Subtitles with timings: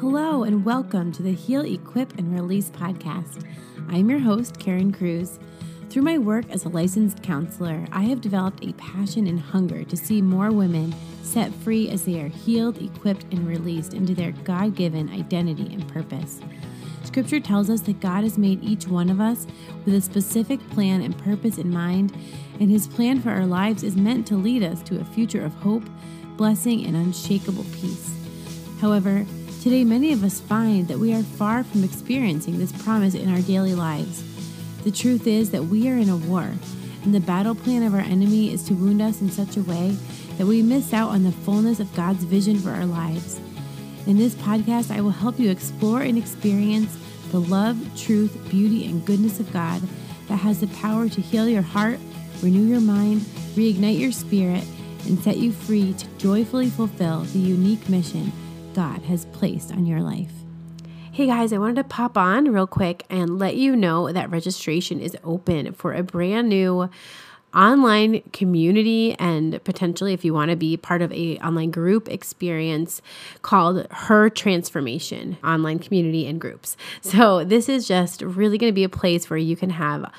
[0.00, 3.46] Hello, and welcome to the Heal, Equip, and Release podcast.
[3.88, 5.38] I'm your host, Karen Cruz.
[5.88, 9.96] Through my work as a licensed counselor, I have developed a passion and hunger to
[9.96, 14.74] see more women set free as they are healed, equipped, and released into their God
[14.74, 16.40] given identity and purpose.
[17.04, 19.46] Scripture tells us that God has made each one of us
[19.84, 22.12] with a specific plan and purpose in mind,
[22.58, 25.54] and His plan for our lives is meant to lead us to a future of
[25.54, 25.84] hope,
[26.36, 28.12] blessing, and unshakable peace.
[28.80, 29.24] However,
[29.64, 33.40] Today, many of us find that we are far from experiencing this promise in our
[33.40, 34.22] daily lives.
[34.82, 36.52] The truth is that we are in a war,
[37.02, 39.96] and the battle plan of our enemy is to wound us in such a way
[40.36, 43.40] that we miss out on the fullness of God's vision for our lives.
[44.06, 46.94] In this podcast, I will help you explore and experience
[47.30, 49.80] the love, truth, beauty, and goodness of God
[50.28, 51.98] that has the power to heal your heart,
[52.42, 53.22] renew your mind,
[53.54, 54.64] reignite your spirit,
[55.06, 58.30] and set you free to joyfully fulfill the unique mission
[58.74, 60.32] God has placed on your life.
[61.12, 64.98] Hey guys, I wanted to pop on real quick and let you know that registration
[64.98, 66.90] is open for a brand new
[67.54, 73.00] online community and potentially if you want to be part of a online group experience
[73.42, 78.82] called her transformation online community and groups so this is just really going to be
[78.82, 80.10] a place where you can have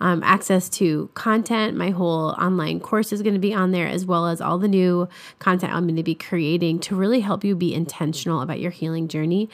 [0.00, 1.76] um, access to content.
[1.76, 4.68] My whole online course is going to be on there, as well as all the
[4.68, 8.70] new content I'm going to be creating to really help you be intentional about your
[8.70, 9.48] healing journey.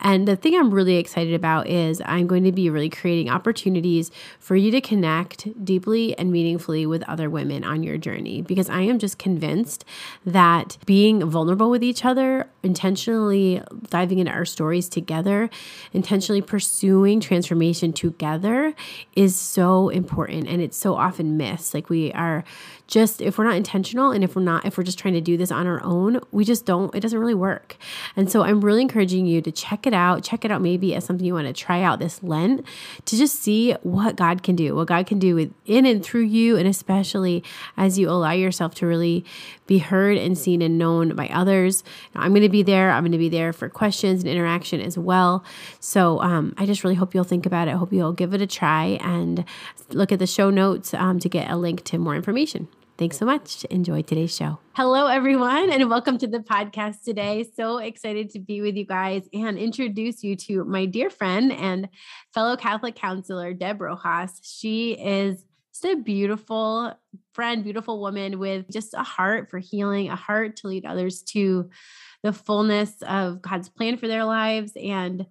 [0.00, 4.10] And the thing I'm really excited about is I'm going to be really creating opportunities
[4.38, 8.80] for you to connect deeply and meaningfully with other women on your journey because I
[8.82, 9.84] am just convinced
[10.24, 15.50] that being vulnerable with each other, intentionally diving into our stories together,
[15.92, 18.74] intentionally pursuing transformation together
[19.14, 21.74] is so important and it's so often missed.
[21.74, 22.44] Like we are
[22.90, 25.36] just if we're not intentional and if we're not if we're just trying to do
[25.36, 27.76] this on our own, we just don't it doesn't really work.
[28.16, 30.24] And so I'm really encouraging you to check it out.
[30.24, 32.66] Check it out maybe as something you want to try out this Lent
[33.06, 34.74] to just see what God can do.
[34.74, 37.44] What God can do within and through you and especially
[37.76, 39.24] as you allow yourself to really
[39.66, 41.84] be heard and seen and known by others.
[42.16, 42.90] I'm going to be there.
[42.90, 45.44] I'm going to be there for questions and interaction as well.
[45.78, 47.70] So um, I just really hope you'll think about it.
[47.70, 49.44] I hope you'll give it a try and
[49.90, 52.66] look at the show notes um, to get a link to more information.
[53.00, 53.64] Thanks so much.
[53.70, 54.58] Enjoy today's show.
[54.74, 57.46] Hello, everyone, and welcome to the podcast today.
[57.56, 61.88] So excited to be with you guys and introduce you to my dear friend and
[62.34, 64.38] fellow Catholic counselor, Deb Rojas.
[64.42, 66.92] She is just a beautiful
[67.32, 71.70] friend, beautiful woman with just a heart for healing, a heart to lead others to
[72.22, 74.72] the fullness of God's plan for their lives.
[74.76, 75.24] And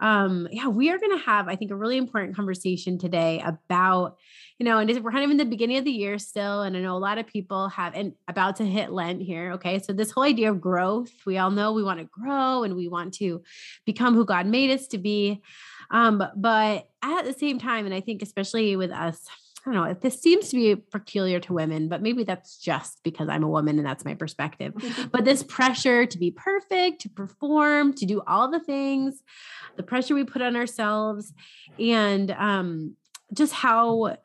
[0.00, 4.18] um, yeah, we are going to have, I think, a really important conversation today about
[4.58, 6.62] you know, and we're kind of in the beginning of the year still.
[6.62, 9.52] And I know a lot of people have, and about to hit Lent here.
[9.52, 9.78] Okay.
[9.80, 12.88] So, this whole idea of growth, we all know we want to grow and we
[12.88, 13.42] want to
[13.84, 15.42] become who God made us to be.
[15.90, 19.26] Um, but at the same time, and I think especially with us,
[19.66, 23.28] I don't know, this seems to be peculiar to women, but maybe that's just because
[23.28, 24.74] I'm a woman and that's my perspective.
[25.12, 29.22] but this pressure to be perfect, to perform, to do all the things,
[29.76, 31.34] the pressure we put on ourselves,
[31.80, 32.94] and um,
[33.34, 34.16] just how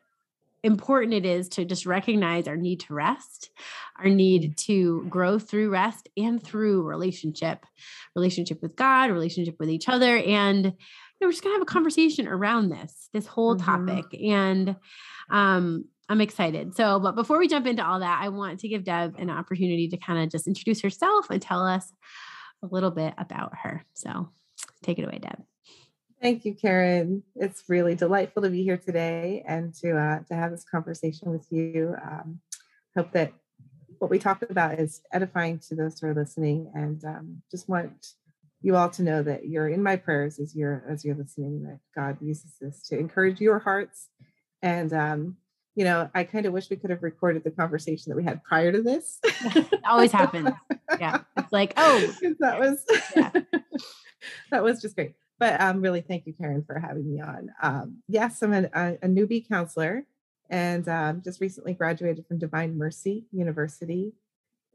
[0.62, 3.50] important it is to just recognize our need to rest,
[3.98, 7.64] our need to grow through rest and through relationship,
[8.14, 10.18] relationship with God, relationship with each other.
[10.18, 10.70] And you
[11.20, 13.86] know, we're just gonna have a conversation around this, this whole mm-hmm.
[13.86, 14.20] topic.
[14.22, 14.76] And
[15.30, 16.74] um, I'm excited.
[16.74, 19.88] So, but before we jump into all that, I want to give Deb an opportunity
[19.88, 21.92] to kind of just introduce herself and tell us
[22.62, 23.84] a little bit about her.
[23.94, 24.30] So
[24.82, 25.42] take it away, Deb.
[26.22, 27.24] Thank you, Karen.
[27.34, 31.48] It's really delightful to be here today and to uh, to have this conversation with
[31.50, 31.96] you.
[32.00, 32.38] Um,
[32.96, 33.32] hope that
[33.98, 38.12] what we talked about is edifying to those who are listening, and um, just want
[38.60, 41.64] you all to know that you're in my prayers as you're as you're listening.
[41.64, 44.06] That God uses this to encourage your hearts,
[44.62, 45.36] and um,
[45.74, 48.44] you know, I kind of wish we could have recorded the conversation that we had
[48.44, 49.18] prior to this.
[49.84, 50.50] always happens.
[51.00, 52.84] Yeah, it's like oh, that was
[53.16, 53.32] yeah.
[54.52, 57.50] that was just great but um, really, thank you, Karen, for having me on.
[57.60, 58.66] Um, yes, I'm a,
[59.02, 60.04] a, newbie counselor
[60.48, 64.12] and um, just recently graduated from Divine Mercy University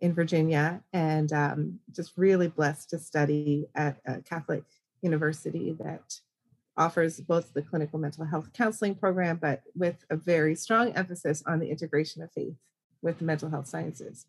[0.01, 4.65] in Virginia, and um, just really blessed to study at a Catholic
[5.01, 6.19] university that
[6.75, 11.59] offers both the clinical mental health counseling program, but with a very strong emphasis on
[11.59, 12.57] the integration of faith
[13.01, 14.25] with the mental health sciences.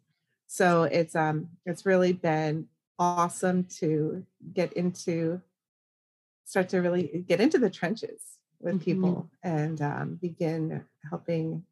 [0.46, 4.24] So it's um it's really been awesome to
[4.54, 5.42] get into
[6.48, 8.22] start to really get into the trenches
[8.58, 8.84] with mm-hmm.
[8.84, 11.62] people and um, begin helping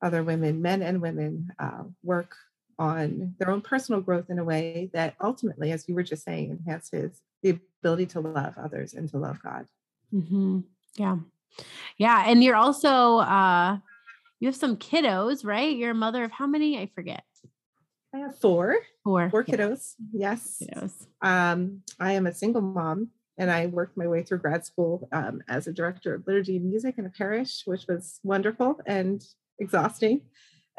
[0.00, 2.36] other women, men and women, uh, work
[2.78, 6.52] on their own personal growth in a way that ultimately, as you were just saying,
[6.52, 9.66] enhances the ability to love others and to love God.
[10.14, 10.60] Mm-hmm.
[10.94, 11.16] Yeah.
[11.96, 12.24] Yeah.
[12.28, 13.78] And you're also, uh,
[14.38, 15.76] you have some kiddos, right?
[15.76, 16.78] You're a mother of how many?
[16.78, 17.24] I forget.
[18.14, 18.76] I have four.
[19.02, 19.30] Four.
[19.30, 19.94] Four kiddos.
[20.12, 20.62] Yes.
[20.62, 21.06] Kiddos.
[21.22, 23.08] Um, I am a single mom
[23.38, 26.66] and I worked my way through grad school um, as a director of liturgy and
[26.66, 29.24] music in a parish, which was wonderful and
[29.58, 30.22] exhausting.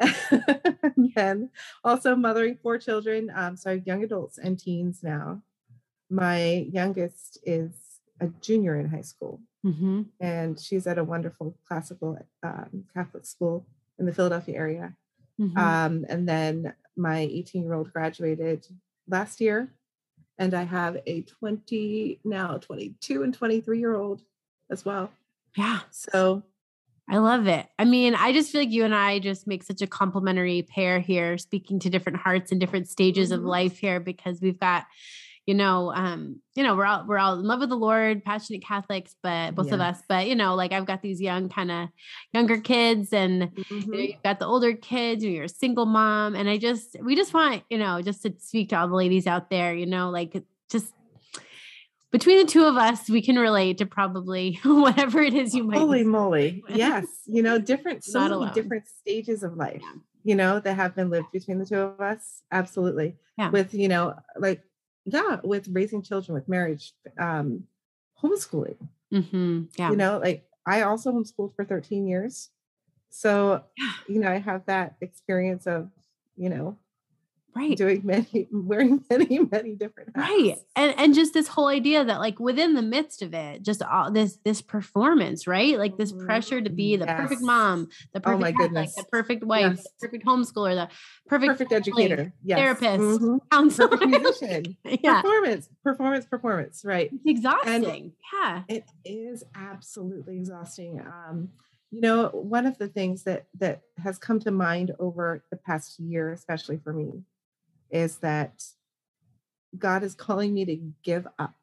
[0.00, 1.50] and then
[1.82, 3.30] also mothering four children.
[3.34, 5.42] Um, so I have young adults and teens now.
[6.10, 7.72] My youngest is
[8.20, 10.02] a junior in high school, mm-hmm.
[10.20, 13.66] and she's at a wonderful classical um, Catholic school
[13.98, 14.94] in the Philadelphia area.
[15.40, 15.58] Mm-hmm.
[15.58, 18.66] Um, and then my 18 year old graduated
[19.08, 19.72] last year,
[20.38, 24.22] and I have a 20 now 22 and 23 year old
[24.70, 25.10] as well.
[25.56, 25.80] Yeah.
[25.90, 26.42] So
[27.10, 27.66] I love it.
[27.78, 31.00] I mean, I just feel like you and I just make such a complementary pair
[31.00, 33.40] here, speaking to different hearts and different stages mm-hmm.
[33.40, 34.84] of life here, because we've got,
[35.48, 38.62] you know, um, you know, we're all we're all in love with the Lord, passionate
[38.62, 39.74] Catholics, but both yes.
[39.74, 41.88] of us, but you know, like I've got these young kind of
[42.34, 43.74] younger kids, and mm-hmm.
[43.74, 43.94] you know, mm-hmm.
[43.94, 47.32] you've got the older kids, and you're a single mom, and I just we just
[47.32, 50.36] want, you know, just to speak to all the ladies out there, you know, like
[50.70, 50.92] just
[52.12, 55.78] between the two of us, we can relate to probably whatever it is you might.
[55.78, 56.62] Holy moly!
[56.68, 58.52] Yes, you know, different so many alone.
[58.52, 59.80] different stages of life.
[59.80, 59.92] Yeah.
[60.24, 62.42] You know that have been lived between the two of us.
[62.52, 63.16] Absolutely.
[63.38, 63.48] Yeah.
[63.48, 64.62] With you know, like
[65.10, 67.64] yeah, with raising children, with marriage, um,
[68.22, 68.76] homeschooling.
[69.12, 69.64] Mm-hmm.
[69.76, 69.90] Yeah.
[69.90, 72.50] You know, like I also homeschooled for 13 years.
[73.10, 73.92] So, yeah.
[74.06, 75.88] you know, I have that experience of,
[76.36, 76.76] you know,
[77.58, 80.28] right doing many wearing many many different hats.
[80.28, 83.82] right and and just this whole idea that like within the midst of it just
[83.82, 86.26] all this this performance right like this mm-hmm.
[86.26, 87.20] pressure to be the yes.
[87.20, 88.94] perfect mom the perfect oh goodness.
[88.94, 89.82] the perfect wife yes.
[89.82, 90.88] the perfect homeschooler the
[91.28, 92.58] perfect, perfect educator yes.
[92.58, 93.36] therapist mm-hmm.
[93.50, 100.36] counselor perfect musician yeah performance performance performance right it's exhausting and yeah it is absolutely
[100.36, 101.48] exhausting um
[101.90, 105.98] you know one of the things that that has come to mind over the past
[105.98, 107.22] year especially for me
[107.90, 108.62] is that
[109.76, 111.54] God is calling me to give up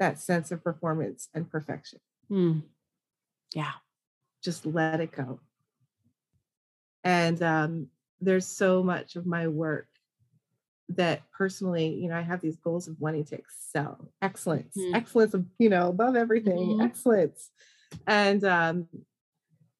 [0.00, 2.00] that sense of performance and perfection.
[2.30, 2.62] Mm.
[3.54, 3.72] Yeah.
[4.42, 5.40] Just let it go.
[7.02, 7.88] And um,
[8.20, 9.86] there's so much of my work
[10.90, 14.94] that personally, you know, I have these goals of wanting to excel, excellence, mm.
[14.94, 16.80] excellence of, you know, above everything, mm-hmm.
[16.82, 17.50] excellence.
[18.06, 18.88] And um,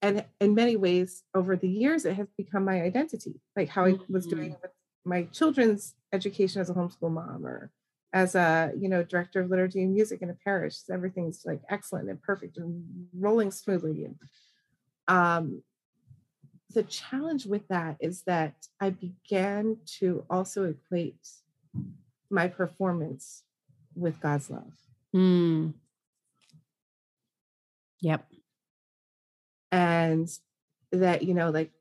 [0.01, 3.99] and in many ways over the years it has become my identity, like how I
[4.09, 4.63] was doing mm-hmm.
[4.63, 4.71] with
[5.05, 7.71] my children's education as a homeschool mom or
[8.13, 12.09] as a you know director of liturgy and music in a parish everything's like excellent
[12.09, 12.85] and perfect and
[13.19, 14.17] rolling smoothly and
[15.07, 15.63] um,
[16.73, 21.29] the challenge with that is that i began to also equate
[22.31, 23.43] my performance
[23.95, 24.73] with god's love
[25.15, 25.73] mm.
[28.01, 28.27] yep
[29.71, 30.29] and
[30.93, 31.73] that you know like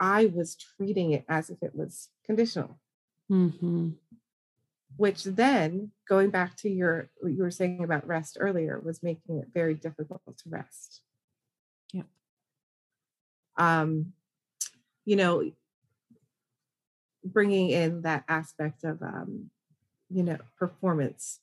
[0.00, 2.80] I was treating it as if it was conditional.
[3.30, 3.90] Mm-hmm.
[4.96, 9.38] Which then, going back to your what you were saying about rest earlier, was making
[9.38, 11.02] it very difficult to rest.
[11.92, 12.02] Yeah.
[13.56, 14.14] Um,
[15.04, 15.52] you know,
[17.24, 19.50] bringing in that aspect of, um,
[20.10, 21.38] you know, performance,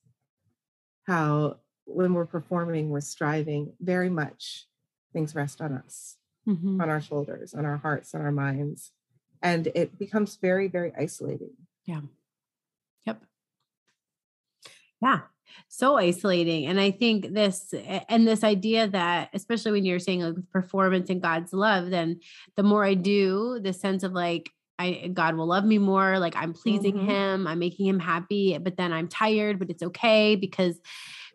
[1.04, 4.68] how when we're performing, we're striving very much,
[5.14, 6.17] things rest on us
[6.48, 6.82] mm-hmm.
[6.82, 8.92] on our shoulders, on our hearts, on our minds.
[9.42, 11.52] And it becomes very, very isolating.
[11.86, 12.02] Yeah.
[13.06, 13.22] Yep.
[15.02, 15.20] Yeah.
[15.68, 16.66] So isolating.
[16.66, 17.74] And I think this,
[18.10, 22.20] and this idea that, especially when you're saying like performance and God's love, then
[22.56, 24.50] the more I do, the sense of like,
[24.80, 26.20] I God will love me more.
[26.20, 27.10] Like I'm pleasing mm-hmm.
[27.10, 30.80] him, I'm making him happy, but then I'm tired, but it's okay because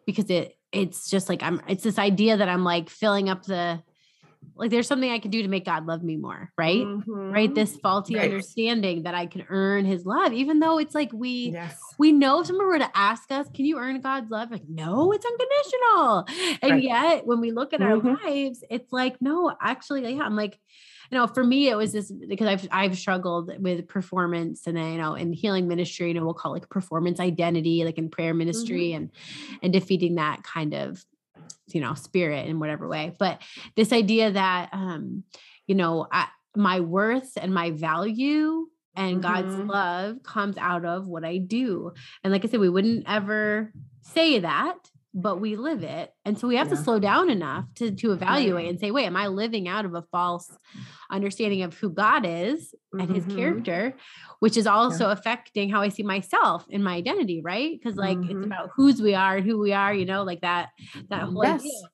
[0.06, 3.82] because it it's just like I'm it's this idea that I'm like filling up the
[4.56, 6.80] like there's something I can do to make God love me more, right?
[6.80, 7.32] Mm-hmm.
[7.32, 7.54] Right.
[7.54, 8.24] This faulty right.
[8.24, 11.78] understanding that I can earn his love, even though it's like we yes.
[11.98, 14.50] we know if someone were to ask us, can you earn God's love?
[14.50, 16.26] Like, no, it's unconditional.
[16.62, 16.82] And right.
[16.82, 18.08] yet when we look at mm-hmm.
[18.08, 20.58] our lives, it's like, no, actually, yeah, I'm like,
[21.10, 24.92] you know, for me, it was this because I've I've struggled with performance and then,
[24.92, 28.08] you know, in healing ministry, you know, we'll call it like performance identity, like in
[28.08, 28.96] prayer ministry mm-hmm.
[28.96, 29.10] and
[29.62, 31.04] and defeating that kind of
[31.68, 33.40] you know spirit in whatever way but
[33.76, 35.24] this idea that um
[35.66, 36.26] you know I,
[36.56, 39.32] my worth and my value and mm-hmm.
[39.32, 41.92] God's love comes out of what I do.
[42.22, 44.76] And like I said, we wouldn't ever say that
[45.14, 46.12] but we live it.
[46.24, 46.76] And so we have Yeah.
[46.76, 49.94] to slow down enough to to evaluate and say, wait, am I living out of
[49.94, 50.50] a false
[51.10, 53.36] understanding of who God is and his Mhm.
[53.36, 53.96] character,
[54.38, 57.78] which is also affecting how I see myself and my identity, right?
[57.78, 58.44] Because like it's Mhm.
[58.46, 60.70] about whose we are and who we are, you know, like that
[61.10, 61.60] that whole Yes.
[61.60, 61.90] idea.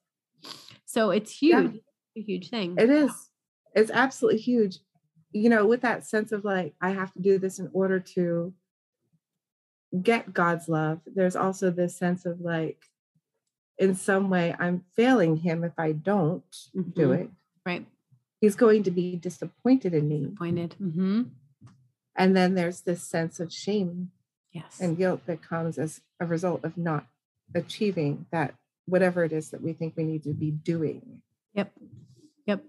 [0.85, 1.63] So it's Yeah.
[1.63, 1.83] huge,
[2.17, 2.77] a huge thing.
[2.79, 3.31] It is.
[3.75, 4.79] It's absolutely huge.
[5.33, 8.55] You know, with that sense of like, I have to do this in order to
[10.03, 12.79] get God's love, there's also this sense of like,
[13.79, 16.45] in some way, I'm failing him if I don't
[16.75, 17.19] do Mhm.
[17.21, 17.31] it.
[17.65, 17.87] Right.
[18.41, 20.35] He's going to be disappointed in me.
[20.37, 20.75] Pointed.
[20.75, 21.23] hmm
[22.17, 24.11] And then there's this sense of shame
[24.53, 24.81] Yes.
[24.81, 27.07] and guilt that comes as a result of not
[27.55, 28.55] achieving that,
[28.87, 31.23] whatever it is that we think we need to be doing.
[31.55, 31.73] yep.
[32.47, 32.65] Yep.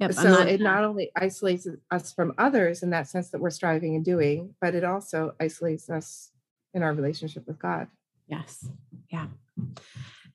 [0.00, 0.12] Yep.
[0.14, 3.94] So not- it not only isolates us from others in that sense that we're striving
[3.94, 6.32] and doing, but it also isolates us
[6.72, 7.88] in our relationship with God.
[8.28, 8.68] Yes.
[9.10, 9.26] Yeah.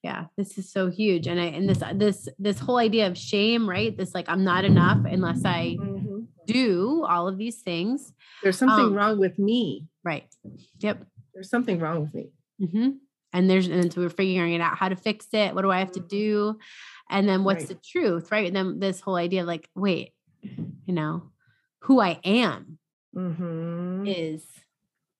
[0.04, 0.26] Yeah.
[0.38, 1.28] This is so huge.
[1.28, 3.96] And I and this this this whole idea of shame, right?
[3.96, 5.78] This like I'm not enough unless I
[6.48, 8.14] do all of these things.
[8.42, 9.88] There's something Um, wrong with me.
[10.04, 10.28] Right.
[10.80, 11.06] Yep.
[11.34, 12.32] There's something wrong with me.
[12.60, 12.90] hmm
[13.34, 15.54] And there's and so we're figuring it out how to fix it.
[15.54, 16.58] What do I have to do?
[17.10, 17.78] And then what's Right.
[17.78, 18.48] the truth, right?
[18.48, 21.32] And then this whole idea of like, wait, you know,
[21.82, 22.80] who I am
[23.16, 24.08] Mhm.
[24.08, 24.46] is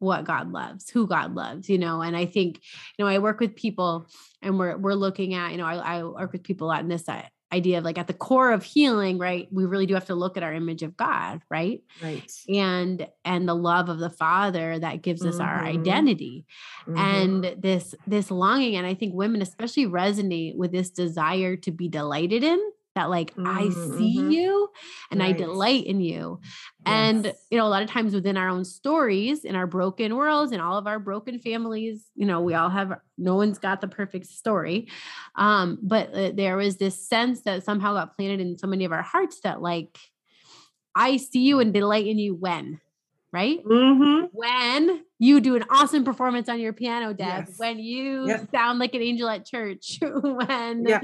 [0.02, 2.02] what God loves, who God loves, you know.
[2.02, 2.60] And I think,
[2.98, 4.08] you know, I work with people
[4.42, 6.90] and we're we're looking at, you know, I, I work with people a lot in
[6.90, 7.22] this uh,
[7.54, 9.48] idea of like at the core of healing, right?
[9.52, 11.82] We really do have to look at our image of God, right?
[12.02, 12.32] Right.
[12.50, 15.66] And and the love of the Father that gives us our Mhm.
[15.68, 16.46] identity
[16.88, 16.98] Mhm.
[16.98, 21.88] and this this longing and i think women especially resonate with this desire to be
[21.88, 22.60] delighted in
[22.96, 24.32] that like i see Mhm.
[24.34, 24.70] you
[25.12, 26.40] and i delight in you
[26.86, 30.52] and you know a lot of times within our own stories in our broken worlds
[30.52, 33.88] in all of our broken families you know we all have no one's got the
[33.88, 34.88] perfect story
[35.36, 38.92] um but uh, there was this sense that somehow got planted in so many of
[38.92, 39.98] our hearts that like
[40.96, 42.80] i see you and delight in you when
[43.32, 44.28] right Mhm.
[44.34, 47.54] when you do an awesome performance on your piano, Deb, Yes.
[47.60, 48.50] when you Yep.
[48.52, 51.00] sound like an angel at church, when Yeah.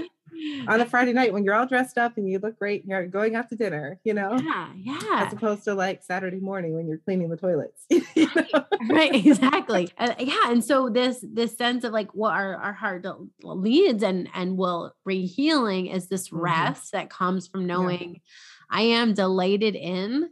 [0.67, 3.07] On a Friday night when you're all dressed up and you look great and you're
[3.07, 6.87] going out to dinner, you know, yeah, yeah, as opposed to like Saturday morning when
[6.87, 7.85] you're cleaning the toilets.
[7.89, 8.65] you know?
[8.89, 10.51] right, exactly, Uh, yeah.
[10.51, 13.05] And so this this sense of like what our our heart
[13.43, 16.41] leads and and will bring healing is this Mhm.
[16.41, 18.21] rest that comes from knowing
[18.69, 20.29] I am delighted in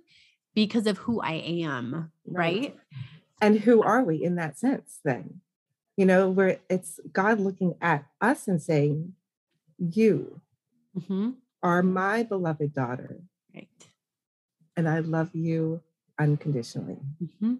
[0.53, 2.75] because of who I am, right?
[3.41, 5.41] And who are we in that sense then?
[5.97, 9.13] You know, where it's God looking at us and saying,
[9.77, 10.41] You
[11.07, 11.31] hmm
[11.63, 13.21] are my beloved daughter,
[13.53, 13.67] Right.
[14.77, 15.81] and I love you
[16.19, 16.97] unconditionally.
[17.41, 17.55] hmm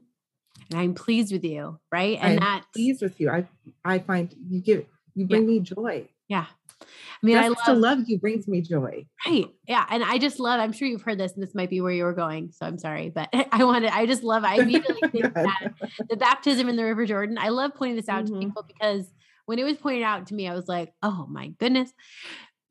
[0.70, 2.18] And I'm pleased with you, right?
[2.22, 3.30] And I'm that pleased with you.
[3.30, 3.48] I
[3.84, 6.08] I find you give you bring me joy.
[6.28, 6.46] Yeah.
[6.82, 9.06] I mean, I love, to love you brings me joy.
[9.26, 9.48] right.
[9.68, 9.86] Yeah.
[9.90, 12.04] And I just love, I'm sure you've heard this, and this might be where you
[12.04, 12.52] were going.
[12.52, 15.72] So I'm sorry, but I wanted, I just love, I immediately think that
[16.10, 18.28] the baptism in the River Jordan, I love pointing this out Mhm.
[18.34, 19.12] to people because
[19.46, 21.92] when it was pointed out to me, I was like, oh my goodness.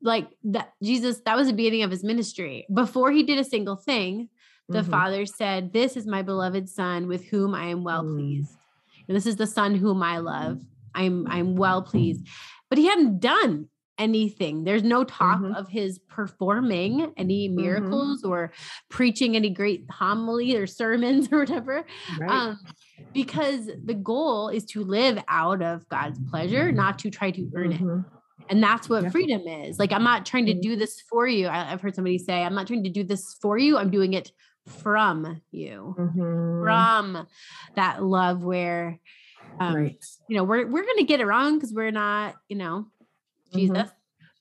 [0.01, 2.67] Like that Jesus, that was the beginning of his ministry.
[2.73, 4.29] Before he did a single thing,
[4.69, 4.89] the Mhm.
[4.89, 8.15] father said, This is my beloved son with whom I am well Mm.
[8.15, 8.57] pleased.
[9.07, 10.61] And this is the son whom I love.
[10.93, 12.27] I'm I'm well pleased.
[12.69, 14.63] But he hadn't done anything.
[14.65, 15.55] There's no talk Mhm.
[15.55, 17.55] of his performing any Mhm.
[17.55, 18.51] miracles or
[18.89, 21.85] preaching any great homily or sermons or whatever.
[22.19, 22.31] Right.
[22.31, 22.59] Um,
[23.13, 27.71] because the goal is to live out of God's pleasure, not to try to earn
[27.71, 27.81] it.
[27.81, 28.05] Mhm.
[28.49, 29.09] And that's what Yeah.
[29.09, 29.79] freedom is.
[29.79, 30.61] Like, I'm not trying to Mhm.
[30.61, 31.47] do this for you.
[31.47, 33.77] I, have heard somebody say, I'm not trying to do this for you.
[33.77, 34.31] I'm doing it
[34.65, 36.63] from you, Mhm.
[36.63, 37.27] from
[37.75, 38.99] that love where,
[39.59, 40.05] um, right.
[40.27, 42.87] you know, we're, we're going to get it wrong because we're not, you know,
[43.51, 43.55] Mhm.
[43.55, 43.89] Jesus,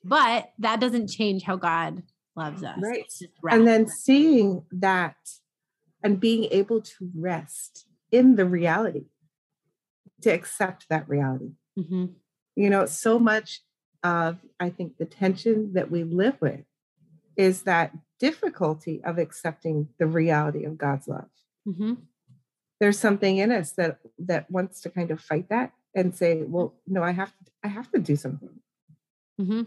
[0.02, 2.02] but that doesn't change how God
[2.36, 2.78] loves us.
[2.82, 3.12] Right.
[3.50, 5.16] And then seeing that
[6.02, 9.06] and being able to rest in the reality,
[10.22, 11.52] to accept that reality.
[11.76, 12.14] Mhm.
[12.54, 13.62] You know, so much
[14.04, 16.64] of, I think, the tension that we live with
[17.36, 21.30] is that difficulty of accepting the reality of God's love.
[21.66, 22.06] Mhm.
[22.80, 26.74] There's something in us that that wants to kind of fight that and say, well,
[26.86, 28.60] no, I have to, I have to do something.
[29.40, 29.66] Mhm.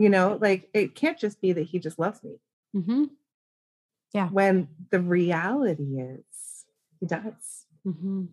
[0.00, 2.40] You know, like it can't just be that he just loves me.
[2.76, 3.10] Mhm.
[4.32, 6.66] when the reality is
[7.00, 8.28] he does Mhm.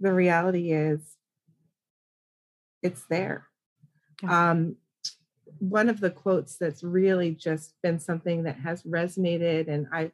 [0.00, 1.16] the reality is
[2.82, 3.46] it's there
[4.22, 4.50] Yeah.
[4.50, 4.76] um
[5.58, 10.12] one of the quotes that's really just been something that has resonated and i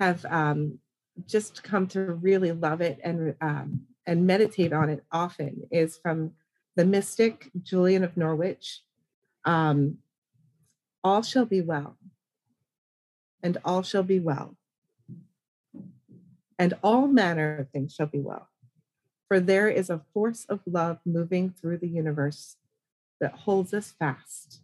[0.00, 0.78] have um
[1.26, 6.32] just come to really love it and um and meditate on it often is from
[6.76, 8.82] the mystic Julian of Norwich,
[9.44, 9.98] um,
[11.04, 11.96] all shall be well,
[13.42, 14.56] and all shall be well,
[16.58, 18.48] and all manner of things shall be well.
[19.28, 22.56] For there is a force of love moving through the universe
[23.20, 24.60] that holds us fast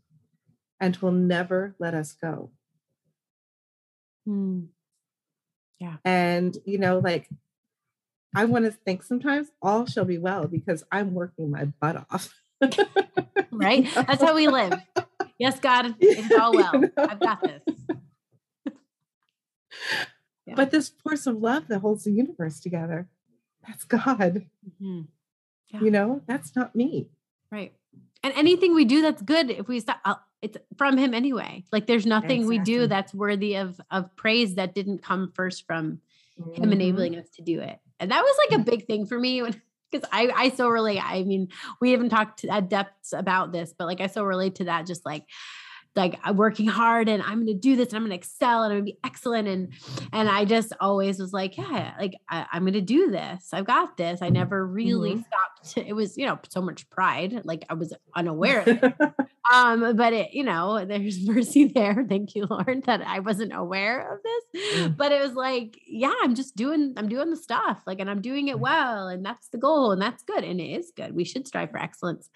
[0.78, 2.50] and will never let us go.
[4.26, 4.64] Hmm.
[5.78, 5.96] Yeah.
[6.04, 7.28] And, you know, like
[8.34, 12.34] I want to think sometimes all shall be well because I'm working my butt off.
[13.50, 13.88] right?
[13.94, 14.74] That's how we live.
[15.38, 16.74] Yes, God, it's all well.
[16.74, 16.90] You know?
[16.98, 17.62] I've got this.
[20.50, 20.56] yeah.
[20.56, 23.08] But this force of love that holds the universe together,
[23.66, 24.46] that's God.
[24.66, 25.02] Mm-hmm.
[25.68, 25.80] Yeah.
[25.80, 27.08] You know, that's not me.
[27.52, 27.72] Right.
[28.24, 31.64] And anything we do that's good, if we stop, I'll, uh, it's from Him anyway.
[31.70, 32.58] Like there's nothing exactly.
[32.58, 36.00] we do that's worthy of of praise that didn't come first from
[36.40, 36.62] mm-hmm.
[36.62, 37.78] Him enabling us to do it.
[38.00, 39.60] And that was like a big thing for me when
[39.92, 41.00] because I I so relate.
[41.02, 41.48] I mean,
[41.80, 44.86] we haven't talked at depths about this, but like I so relate to that.
[44.86, 45.26] Just like
[45.96, 48.62] like I'm working hard and I'm going to do this and I'm going to excel
[48.62, 49.48] and I'm going to be excellent.
[49.48, 49.72] And
[50.12, 53.48] and I just always was like yeah like I, am going to do this.
[53.52, 54.22] I've got this.
[54.22, 55.20] I never really mm-hmm.
[55.20, 58.94] stopped it was you know so much pride like I was unaware of it.
[59.52, 62.04] Um but it you know there's mercy there.
[62.08, 64.76] Thank you Lord that I wasn't aware of this.
[64.76, 64.96] Mm.
[64.96, 68.20] but it was like yeah I'm just doing I'm doing the stuff like and I'm
[68.20, 71.16] doing it well and that's the goal and that's good and it is good.
[71.16, 72.30] We should strive for excellence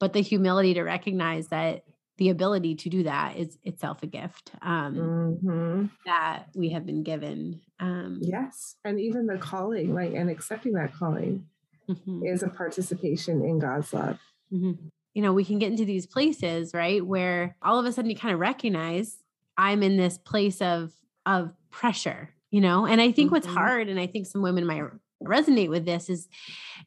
[0.00, 1.82] but the humility to recognize that
[2.16, 5.86] the ability to do that is itself a gift um, mm-hmm.
[6.06, 7.60] that we have been given.
[7.80, 11.46] Um, yes, and even the calling, like and accepting that calling,
[11.88, 12.24] mm-hmm.
[12.24, 14.18] is a participation in God's love.
[14.52, 14.86] Mm-hmm.
[15.14, 18.16] You know, we can get into these places, right, where all of a sudden you
[18.16, 19.16] kind of recognize
[19.56, 20.92] I'm in this place of
[21.26, 22.30] of pressure.
[22.50, 23.56] You know, and I think what's mm-hmm.
[23.56, 24.84] hard, and I think some women might
[25.20, 26.28] resonate with this, is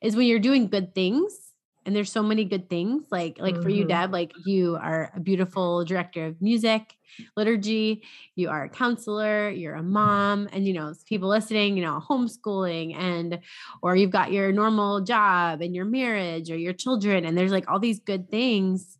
[0.01, 1.46] is when you're doing good things
[1.87, 3.63] and there's so many good things like like mm-hmm.
[3.63, 4.01] for you mm-hmm.
[4.03, 6.95] deb like you are a beautiful director of music
[7.35, 8.03] liturgy
[8.35, 12.95] you are a counselor you're a mom and you know people listening you know homeschooling
[12.95, 13.39] and
[13.81, 17.67] or you've got your normal job and your marriage or your children and there's like
[17.71, 18.99] all these good things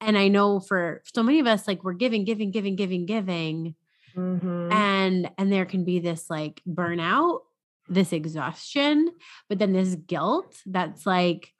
[0.00, 3.74] and i know for so many of us like we're giving giving giving giving giving
[4.14, 4.70] mm-hmm.
[4.70, 7.40] and and there can be this like burnout
[7.88, 9.10] this exhaustion
[9.48, 11.52] but then this guilt that's like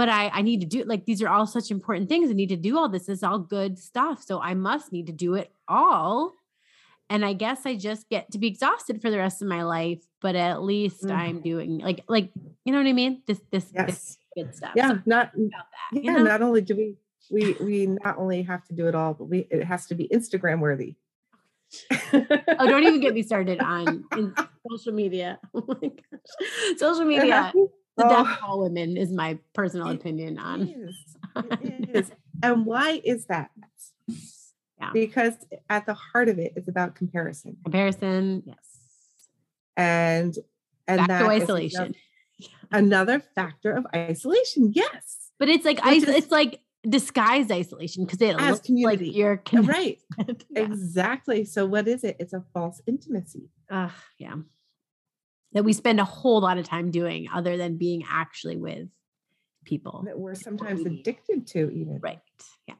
[0.00, 2.30] but I, I need to do like these are all such important things.
[2.30, 3.04] I need to do all this.
[3.04, 4.22] This is all good stuff.
[4.22, 6.32] So I must need to do it all.
[7.10, 10.00] And I guess I just get to be exhausted for the rest of my life,
[10.22, 11.14] but at least mm.
[11.14, 12.30] I'm doing like like
[12.64, 13.20] you know what I mean?
[13.26, 13.86] This this, yes.
[13.86, 14.72] this good stuff.
[14.74, 16.22] Yeah, so not that, yeah, you know?
[16.22, 16.96] not only do we
[17.30, 20.08] we we not only have to do it all, but we it has to be
[20.08, 20.96] Instagram worthy.
[21.92, 24.06] oh, don't even get me started on
[24.70, 25.38] social media.
[25.54, 26.78] Oh my gosh.
[26.78, 27.52] Social media
[28.00, 28.24] the oh.
[28.24, 30.62] death of all women is my personal it opinion on.
[30.62, 30.96] Is.
[31.36, 32.12] It is.
[32.42, 33.50] and why is that?
[34.08, 34.90] Yeah.
[34.92, 35.34] Because
[35.68, 37.58] at the heart of it, it is about comparison.
[37.64, 38.56] Comparison, yes.
[39.76, 40.34] And
[40.88, 41.94] and Back that isolation.
[42.72, 44.72] Another, another, factor of isolation.
[44.74, 45.30] Yes.
[45.38, 49.06] But it's like is, it's like disguised isolation because it as looks community.
[49.06, 49.70] like you're connected.
[49.70, 49.98] right.
[50.50, 50.62] yeah.
[50.62, 51.44] Exactly.
[51.44, 52.16] So what is it?
[52.18, 53.50] It's a false intimacy.
[53.70, 54.36] Uh, yeah
[55.52, 58.88] that we spend a whole lot of time doing other than being actually with
[59.64, 61.98] people that we're sometimes addicted to even.
[62.00, 62.20] Right
[62.66, 62.74] yeah.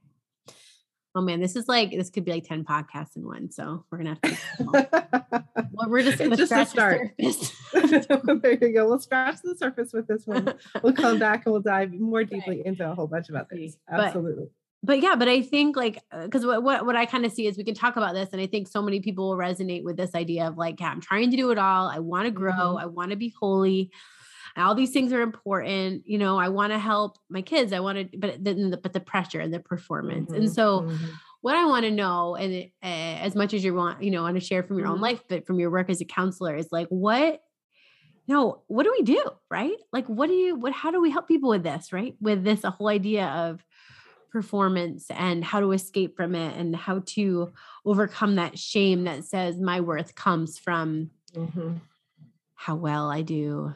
[1.14, 3.98] Oh man this is like this could be like 10 podcasts in one so we're
[3.98, 4.38] gonna have to
[5.72, 7.10] well, we're just gonna just scratch start.
[7.18, 10.54] The there you go we'll scratch the surface with this one.
[10.82, 12.66] We'll come back and we'll dive more deeply right.
[12.66, 16.44] into a whole bunch of others absolutely but, but yeah, but I think like because
[16.44, 18.40] uh, what, what what I kind of see is we can talk about this, and
[18.40, 21.30] I think so many people will resonate with this idea of like, yeah, I'm trying
[21.30, 21.88] to do it all.
[21.88, 22.52] I want to grow.
[22.52, 22.78] Mm-hmm.
[22.78, 23.90] I want to be holy.
[24.56, 26.04] all these things are important.
[26.06, 27.74] You know, I want to help my kids.
[27.74, 30.42] I want to, but then the, but the pressure and the performance, mm-hmm.
[30.42, 30.82] and so.
[30.82, 31.06] Mm-hmm.
[31.42, 34.38] What I want to know, and uh, as much as you want, you know, want
[34.38, 35.04] to share from your own mm-hmm.
[35.04, 37.40] life, but from your work as a counselor, is like, what
[38.28, 41.26] no what do we do right like what do you what how do we help
[41.26, 43.64] people with this right with this a whole idea of
[44.30, 47.52] performance and how to escape from it and how to
[47.84, 51.74] overcome that shame that says my worth comes from mm-hmm.
[52.54, 53.74] how well I do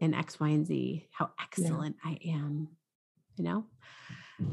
[0.00, 2.10] in X, Y, and Z, how excellent yeah.
[2.10, 2.68] I am.
[3.36, 3.66] You know,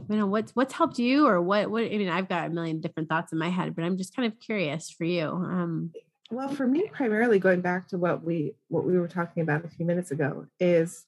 [0.10, 2.82] you know what's what's helped you or what what I mean I've got a million
[2.82, 5.28] different thoughts in my head, but I'm just kind of curious for you.
[5.28, 5.92] Um
[6.32, 9.68] well for me primarily going back to what we what we were talking about a
[9.68, 11.06] few minutes ago is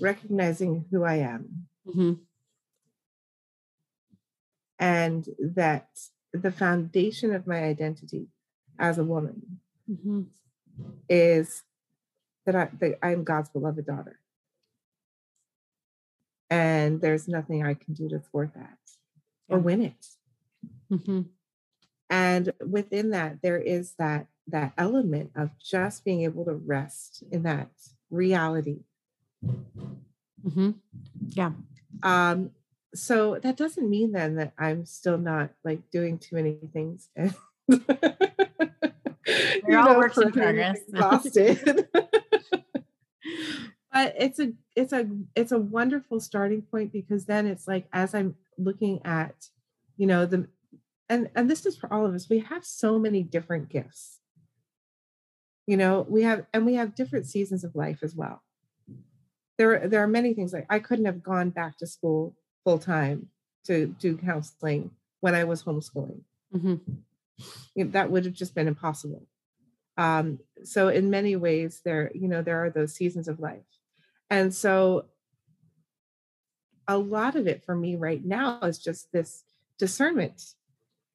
[0.00, 1.66] recognizing who I am.
[1.86, 2.14] Mm-hmm
[4.84, 5.88] and that
[6.34, 8.28] the foundation of my identity
[8.78, 10.22] as a woman mm-hmm.
[11.08, 11.62] is
[12.44, 14.20] that, I, that I'm God's beloved daughter.
[16.50, 18.76] And there's nothing I can do to thwart that
[19.48, 20.06] or win it.
[20.92, 21.22] Mm-hmm.
[22.10, 27.44] And within that, there is that that element of just being able to rest in
[27.44, 27.70] that
[28.10, 28.80] reality.
[30.46, 30.72] Mm-hmm.
[31.30, 31.52] Yeah.
[32.02, 32.50] Um,
[32.94, 37.08] so that doesn't mean then that I'm still not like doing too many things.
[39.66, 40.78] We're all works in progress.
[40.88, 41.88] Exhausted.
[43.92, 48.14] but it's a it's a it's a wonderful starting point because then it's like as
[48.14, 49.48] I'm looking at,
[49.96, 50.48] you know, the
[51.08, 52.28] and and this is for all of us.
[52.28, 54.20] We have so many different gifts.
[55.66, 58.42] You know, we have and we have different seasons of life as well.
[59.58, 63.28] There there are many things like I couldn't have gone back to school full time
[63.66, 66.20] to do counseling when I was homeschooling.
[66.54, 67.90] Mm-hmm.
[67.90, 69.26] that would have just been impossible.
[69.96, 73.64] Um, so in many ways, there, you know, there are those seasons of life.
[74.30, 75.06] And so
[76.86, 79.44] a lot of it for me right now is just this
[79.78, 80.54] discernment,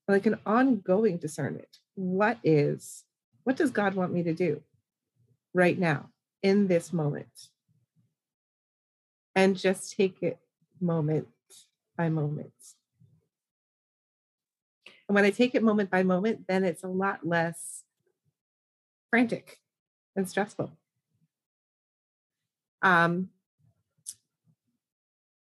[0.07, 1.79] like an ongoing discernment.
[1.95, 3.03] What is,
[3.43, 4.61] what does God want me to do
[5.53, 6.09] right now
[6.41, 7.49] in this moment?
[9.35, 10.39] And just take it
[10.81, 11.27] moment
[11.99, 12.53] by moment.
[15.07, 17.83] And when I take it moment by moment, then it's a lot less
[19.09, 19.57] frantic
[20.15, 20.71] and stressful.
[22.81, 23.31] Um,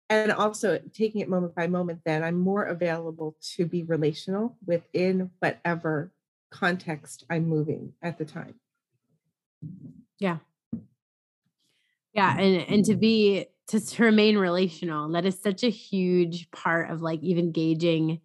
[0.10, 5.32] and also taking it moment by moment, then I'm more available to be relational within
[5.40, 6.14] whatever
[6.52, 8.56] context I'm moving at the time.
[10.20, 10.38] Yeah.
[12.14, 12.40] Yeah.
[12.40, 17.02] And, and to be, to, to remain relational, that is such a huge part of
[17.02, 18.22] like even gauging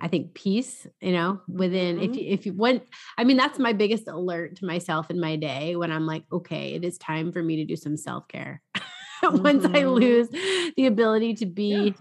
[0.00, 2.10] I think peace, you know, within mm-hmm.
[2.10, 2.84] if you, if you went,
[3.18, 6.74] I mean, that's my biggest alert to myself in my day when I'm like, okay,
[6.74, 8.62] it is time for me to do some self care.
[8.76, 9.42] Mm-hmm.
[9.42, 9.88] Once I mm-hmm.
[9.88, 10.28] lose
[10.76, 11.92] the ability to be yeah.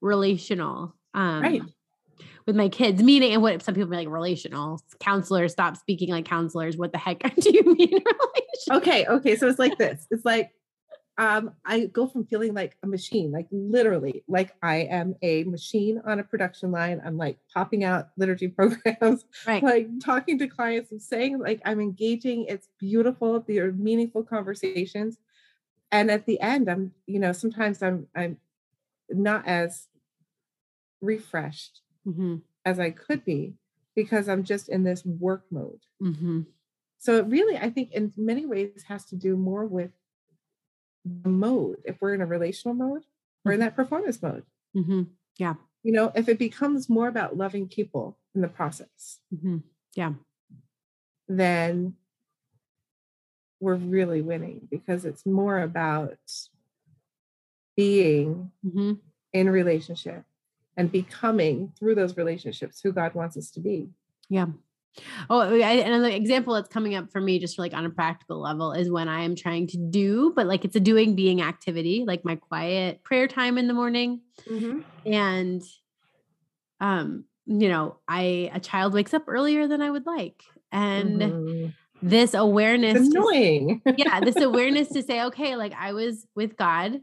[0.00, 1.62] relational, um, right.
[2.46, 6.24] With my kids, meaning and what some people be like relational counselors stop speaking like
[6.24, 6.78] counselors.
[6.78, 7.98] What the heck do you mean?
[8.72, 9.36] Okay, okay.
[9.36, 10.04] So it's like this.
[10.10, 10.50] It's like
[11.18, 16.00] um, I go from feeling like a machine, like literally, like I am a machine
[16.06, 17.02] on a production line.
[17.04, 19.62] I'm like popping out liturgy programs, right.
[19.62, 22.44] like talking to clients and saying like I'm engaging.
[22.44, 23.40] It's beautiful.
[23.40, 25.18] They're meaningful conversations.
[25.90, 28.38] And at the end, I'm, you know, sometimes I'm I'm
[29.10, 29.88] not as
[31.00, 32.36] refreshed mm-hmm.
[32.64, 33.54] as I could be
[33.96, 35.80] because I'm just in this work mode.
[36.00, 36.42] Mm-hmm.
[37.00, 39.90] So it really, I think, in many ways, has to do more with
[41.24, 43.02] mode if we're in a relational mode
[43.44, 43.64] we're in mm-hmm.
[43.64, 44.44] that performance mode
[44.76, 45.02] mm-hmm.
[45.36, 49.58] yeah you know if it becomes more about loving people in the process mm-hmm.
[49.94, 50.12] yeah
[51.28, 51.94] then
[53.60, 56.18] we're really winning because it's more about
[57.76, 58.92] being mm-hmm.
[59.32, 60.24] in relationship
[60.76, 63.88] and becoming through those relationships who god wants us to be
[64.28, 64.46] yeah
[65.30, 68.72] Oh, I, another example that's coming up for me, just like on a practical level,
[68.72, 72.24] is when I am trying to do, but like it's a doing being activity, like
[72.24, 74.22] my quiet prayer time in the morning.
[74.50, 74.80] Mm-hmm.
[75.12, 75.62] And,
[76.80, 80.42] um, you know, I, a child wakes up earlier than I would like.
[80.72, 81.66] And, mm-hmm
[82.02, 86.56] this awareness it's annoying to, yeah this awareness to say okay like i was with
[86.56, 87.00] god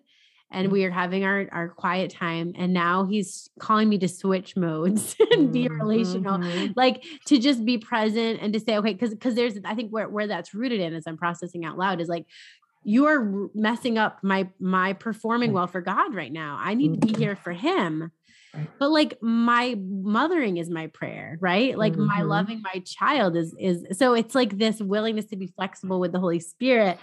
[0.51, 0.71] and mm.
[0.71, 5.15] we are having our our quiet time and now he's calling me to switch modes
[5.31, 6.71] and be relational mm-hmm.
[6.75, 10.09] like to just be present and to say okay because because there's i think where,
[10.09, 12.25] where that's rooted in as i'm processing out loud is like
[12.83, 17.05] you are messing up my my performing well for god right now i need to
[17.05, 17.21] be mm-hmm.
[17.21, 18.11] here for him
[18.79, 22.05] but like my mothering is my prayer right like mm-hmm.
[22.05, 26.11] my loving my child is is so it's like this willingness to be flexible with
[26.11, 26.97] the holy spirit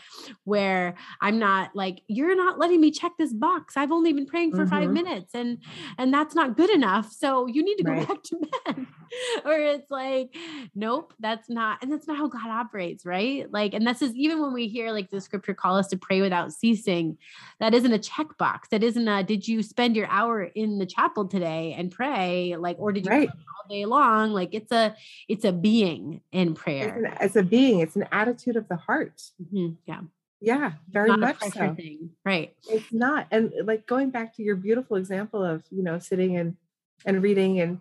[0.45, 4.51] where i'm not like you're not letting me check this box i've only been praying
[4.51, 4.71] for mm-hmm.
[4.71, 5.59] five minutes and
[5.99, 8.09] and that's not good enough so you need to go right.
[8.09, 8.87] back to bed
[9.45, 10.35] or it's like
[10.75, 14.41] nope that's not and that's not how god operates right like and this is even
[14.41, 17.17] when we hear like the scripture call us to pray without ceasing
[17.61, 21.27] that isn't a checkbox that isn't a did you spend your hour in the chapel
[21.27, 23.29] today today and pray like or did you right.
[23.29, 24.95] all day long like it's a
[25.29, 28.77] it's a being in prayer it's, an, it's a being it's an attitude of the
[28.77, 29.71] heart mm-hmm.
[29.87, 30.01] yeah
[30.41, 32.11] yeah very much so thing.
[32.25, 36.37] right it's not and like going back to your beautiful example of you know sitting
[36.37, 36.57] and
[37.05, 37.81] and reading and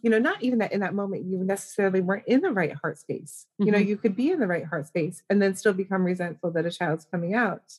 [0.00, 2.98] you know not even that in that moment you necessarily weren't in the right heart
[2.98, 3.66] space mm-hmm.
[3.66, 3.88] you know mm-hmm.
[3.88, 6.70] you could be in the right heart space and then still become resentful that a
[6.70, 7.78] child's coming out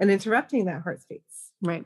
[0.00, 1.84] and interrupting that heart space right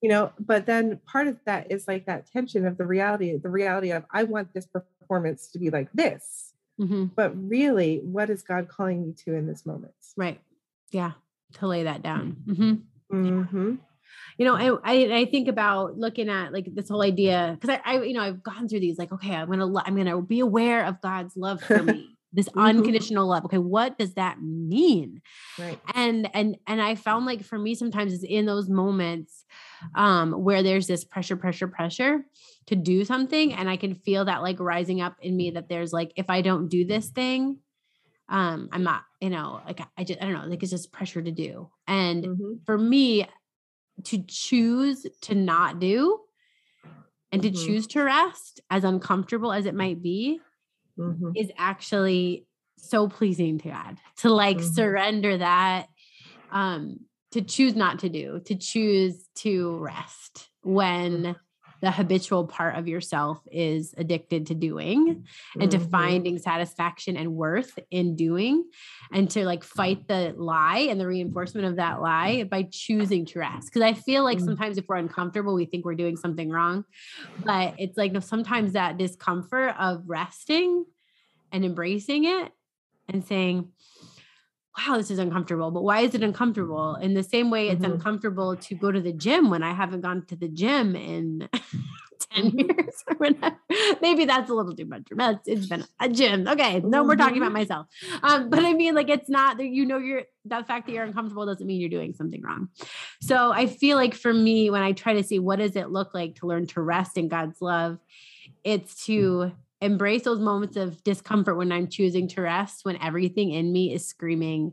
[0.00, 3.48] you know but then part of that is like that tension of the reality the
[3.48, 6.52] reality of i want this performance to be like this.
[6.80, 7.06] Mm-hmm.
[7.16, 9.94] but really what is god calling me to in this moment?
[10.16, 10.40] Right.
[10.92, 11.12] Yeah
[11.54, 12.36] to lay that down.
[12.46, 13.16] Mm-hmm.
[13.16, 13.74] Mm-hmm.
[14.36, 17.94] you know, I, I, I think about looking at like this whole idea because I,
[17.96, 20.84] I, you know, I've gone through these like, okay, I'm gonna, I'm gonna be aware
[20.84, 22.60] of God's love for me, this mm-hmm.
[22.60, 23.44] unconditional love.
[23.46, 25.22] Okay, what does that mean?
[25.58, 25.80] Right.
[25.94, 29.44] And and and I found like for me sometimes it's in those moments
[29.94, 32.24] um where there's this pressure, pressure, pressure
[32.66, 35.92] to do something, and I can feel that like rising up in me that there's
[35.92, 37.58] like if I don't do this thing,
[38.28, 41.22] um i'm not you know like i just i don't know like it's just pressure
[41.22, 42.52] to do and mm-hmm.
[42.64, 43.26] for me
[44.04, 46.20] to choose to not do
[47.32, 47.54] and mm-hmm.
[47.54, 50.40] to choose to rest as uncomfortable as it might be
[50.98, 51.30] mm-hmm.
[51.36, 54.72] is actually so pleasing to god to like mm-hmm.
[54.72, 55.86] surrender that
[56.50, 56.98] um
[57.32, 61.36] to choose not to do to choose to rest when mm
[61.80, 65.60] the habitual part of yourself is addicted to doing mm-hmm.
[65.60, 65.90] and to mm-hmm.
[65.90, 68.64] finding satisfaction and worth in doing
[69.12, 73.38] and to like fight the lie and the reinforcement of that lie by choosing to
[73.38, 74.46] rest because i feel like mm-hmm.
[74.46, 76.84] sometimes if we're uncomfortable we think we're doing something wrong
[77.44, 80.84] but it's like sometimes that discomfort of resting
[81.52, 82.52] and embracing it
[83.08, 83.68] and saying
[84.86, 85.70] wow, this is uncomfortable.
[85.70, 86.96] But why is it uncomfortable?
[86.96, 87.92] In the same way, it's mm-hmm.
[87.92, 91.48] uncomfortable to go to the gym when I haven't gone to the gym in
[92.32, 92.58] 10 mm-hmm.
[92.58, 93.56] years or whatever.
[94.00, 95.02] Maybe that's a little too much.
[95.46, 96.46] It's been a gym.
[96.46, 96.80] Okay.
[96.80, 97.54] No, we're talking about mm-hmm.
[97.54, 97.86] myself.
[98.22, 101.04] Um, but I mean, like, it's not that you know, you're the fact that you're
[101.04, 102.68] uncomfortable doesn't mean you're doing something wrong.
[103.20, 106.14] So I feel like for me, when I try to see what does it look
[106.14, 107.98] like to learn to rest in God's love,
[108.64, 113.72] it's to embrace those moments of discomfort when I'm choosing to rest, when everything in
[113.72, 114.72] me is screaming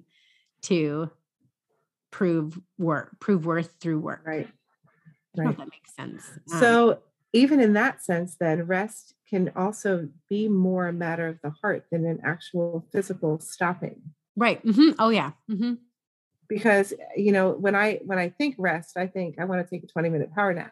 [0.64, 1.10] to
[2.12, 4.22] prove work, prove worth through work.
[4.26, 4.48] Right.
[5.38, 5.58] Right.
[5.58, 6.30] that makes sense.
[6.54, 7.00] Um, so
[7.34, 11.86] even in that sense, then rest can also be more a matter of the heart
[11.92, 14.02] than an actual physical stopping.
[14.38, 14.66] Right.
[14.66, 14.92] Mm-hmm.
[14.98, 15.32] Oh yeah.
[15.52, 15.74] Mm-hmm.
[16.48, 19.84] Because you know when I when I think rest, I think I want to take
[19.84, 20.72] a twenty minute power nap.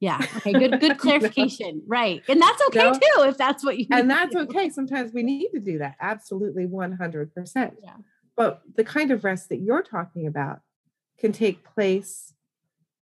[0.00, 0.18] Yeah.
[0.36, 0.52] Okay.
[0.52, 0.80] Good.
[0.80, 1.82] Good clarification.
[1.86, 2.22] right.
[2.28, 3.86] And that's okay too if that's what you.
[3.90, 4.70] and that's okay.
[4.70, 5.96] Sometimes we need to do that.
[6.00, 7.74] Absolutely, one hundred percent.
[7.82, 7.96] Yeah.
[8.36, 10.60] But the kind of rest that you're talking about
[11.18, 12.34] can take place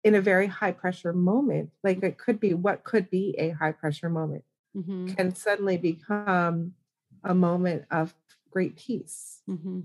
[0.04, 1.72] in a very high pressure moment.
[1.84, 4.44] Like it could be what could be a high pressure moment
[4.78, 5.08] mm-hmm.
[5.08, 6.74] can suddenly become
[7.24, 8.14] a moment of
[8.52, 9.42] great peace.
[9.50, 9.82] Mm-hmm.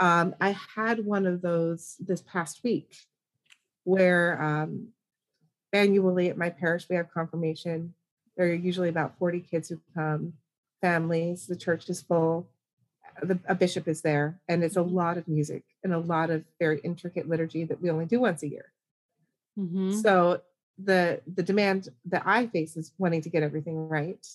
[0.00, 2.96] Um, I had one of those this past week
[3.84, 4.88] where um,
[5.72, 7.94] annually at my parish, we have confirmation.
[8.36, 10.34] There are usually about 40 kids who come,
[10.80, 12.48] families, the church is full,
[13.22, 14.94] the, a bishop is there, and it's a mm-hmm.
[14.94, 18.42] lot of music and a lot of very intricate liturgy that we only do once
[18.42, 18.72] a year.
[19.58, 19.92] Mm-hmm.
[20.00, 20.40] So
[20.82, 24.26] the the demand that I face is wanting to get everything right,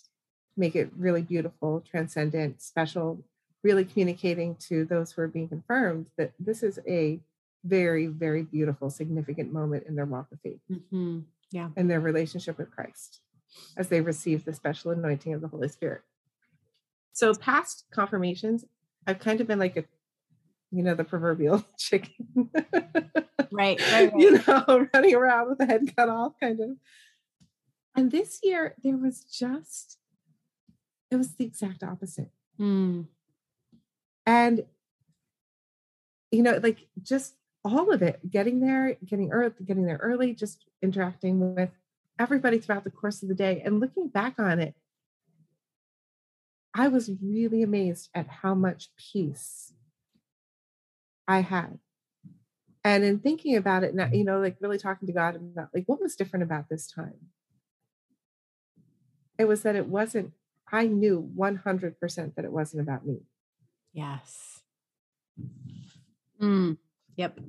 [0.55, 3.23] make it really beautiful, transcendent, special,
[3.63, 7.19] really communicating to those who are being confirmed that this is a
[7.67, 10.59] very, very beautiful, significant moment in their walk of faith.
[10.71, 11.19] Mm-hmm.
[11.51, 11.69] Yeah.
[11.75, 13.21] And their relationship with Christ
[13.77, 16.01] as they receive the special anointing of the Holy Spirit.
[17.13, 18.65] So, past confirmations,
[19.07, 19.85] I've kind of been like a,
[20.71, 22.49] you know, the proverbial chicken.
[23.51, 24.11] right, right.
[24.15, 26.69] You know, running around with the head cut off, kind of.
[27.95, 29.97] And this year, there was just,
[31.09, 32.29] it was the exact opposite.
[32.59, 33.07] Mm.
[34.27, 34.65] And,
[36.31, 40.65] you know, like just all of it getting there getting early getting there early just
[40.81, 41.71] interacting with
[42.19, 44.75] everybody throughout the course of the day and looking back on it
[46.73, 49.73] i was really amazed at how much peace
[51.27, 51.79] i had.
[52.83, 55.83] And in thinking about it now you know like really talking to god about like
[55.87, 57.31] what was different about this time?
[59.37, 60.33] It was that it wasn't
[60.71, 63.21] i knew 100% that it wasn't about me.
[63.93, 64.61] Yes.
[66.41, 66.77] Mm.
[67.17, 67.39] Yep.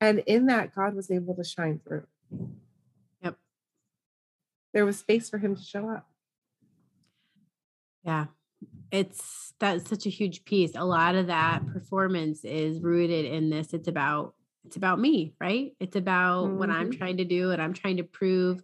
[0.00, 2.06] And in that, God was able to shine through.
[3.22, 3.36] Yep.
[4.72, 6.08] There was space for him to show up.
[8.04, 8.26] Yeah.
[8.90, 10.72] It's that's such a huge piece.
[10.74, 13.72] A lot of that performance is rooted in this.
[13.72, 15.72] It's about it's about me, right?
[15.80, 16.58] It's about mm-hmm.
[16.58, 16.98] what I'm mm-hmm.
[16.98, 18.62] trying to do and I'm trying to prove,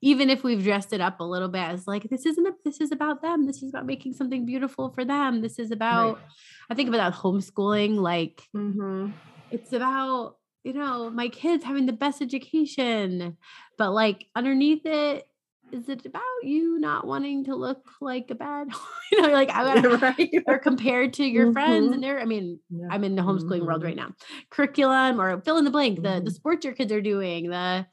[0.00, 2.80] even if we've dressed it up a little bit as like, this isn't, a, this
[2.80, 3.46] is about them.
[3.46, 5.40] This is about making something beautiful for them.
[5.40, 6.24] This is about, right.
[6.68, 9.10] I think about that homeschooling, like mm-hmm.
[9.50, 13.38] it's about, you know, my kids having the best education,
[13.78, 15.26] but like underneath it,
[15.72, 18.68] is it about you not wanting to look like a bad
[19.12, 20.30] you know like i got right.
[20.46, 21.52] or compared to your mm-hmm.
[21.52, 22.86] friends and they're i mean yeah.
[22.90, 23.66] i'm in the homeschooling mm-hmm.
[23.66, 24.10] world right now
[24.50, 26.18] curriculum or fill in the blank mm-hmm.
[26.18, 27.86] the the sports your kids are doing the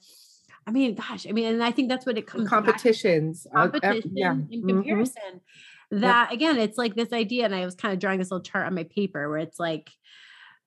[0.65, 3.53] i mean gosh i mean and i think that's what it comes competitions back.
[3.53, 4.31] competition uh, yeah.
[4.31, 4.67] in mm-hmm.
[4.67, 5.41] comparison
[5.91, 6.33] that yep.
[6.33, 8.75] again it's like this idea and i was kind of drawing this little chart on
[8.75, 9.89] my paper where it's like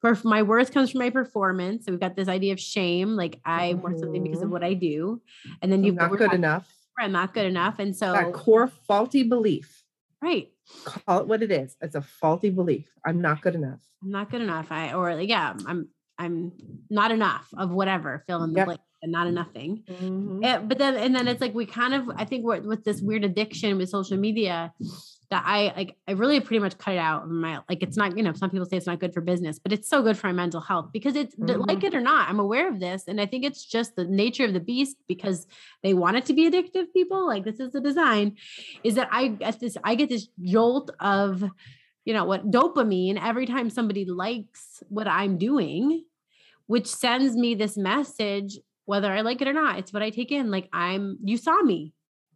[0.02, 1.84] perf- my worth comes from my performance.
[1.84, 4.74] So we've got this idea of shame, like I'm worth something because of what I
[4.74, 5.20] do.
[5.62, 6.68] And then you've not good enough.
[7.00, 7.78] I'm not good enough.
[7.78, 9.84] And so That core faulty belief.
[10.22, 10.48] right.
[10.84, 11.76] Call it what it is.
[11.80, 12.88] It's a faulty belief.
[13.04, 13.80] I'm not good enough.
[14.04, 14.70] I'm not good enough.
[14.70, 16.52] I or like, yeah, I'm I'm
[16.90, 18.66] not enough of whatever, fill in the Yep.
[18.66, 19.82] blank and not a nothing.
[19.88, 20.42] Mhm.
[20.42, 23.00] Yeah, but then and then it's like we kind of I think we're with this
[23.00, 24.72] weird addiction with social media
[25.30, 28.16] that I like I really pretty much cut it out of my like it's not
[28.16, 30.26] you know some people say it's not good for business but it's so good for
[30.26, 31.86] my mental health because it's th- like mm-hmm.
[31.86, 34.52] it or not I'm aware of this and I think it's just the nature of
[34.52, 35.46] the beast because
[35.82, 38.36] they want it to be addictive people like this is the design
[38.82, 41.44] is that I get this I get this jolt of
[42.04, 46.04] you know what dopamine every time somebody likes what I'm doing
[46.66, 48.58] which sends me this message
[48.90, 49.78] whether I like it or not.
[49.78, 50.50] It's what I take in.
[50.50, 51.92] Like I'm, you saw me.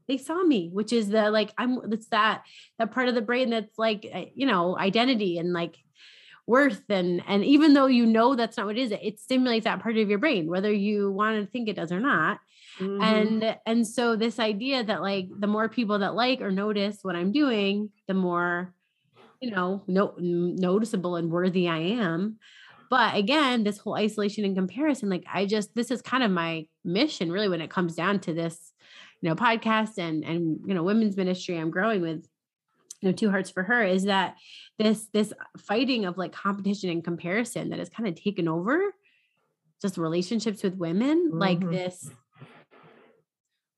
[0.09, 1.79] They saw me, which is the like I'm.
[1.93, 2.45] It's that
[2.79, 5.77] that part of the brain that's like uh, you know identity and like
[6.47, 9.81] worth and and even though you know that's not what it is, it stimulates that
[9.81, 12.39] part of your brain, whether you want to think it does or not.
[12.79, 13.03] Mhm.
[13.03, 17.17] And and so this idea that like the more people that like or notice what
[17.17, 18.75] I'm doing, the more
[19.41, 22.39] you know no, noticeable and worthy I am
[22.91, 26.67] but again this whole isolation and comparison like i just this is kind of my
[26.85, 28.73] mission really when it comes down to this
[29.25, 32.29] you know podcast and and you know women's ministry i'm growing with
[33.01, 34.37] you know two hearts for her is that
[34.79, 38.79] this this fighting of like competition and comparison that has kind of taken over
[39.81, 41.71] just relationships with women like Mhm.
[41.71, 42.11] this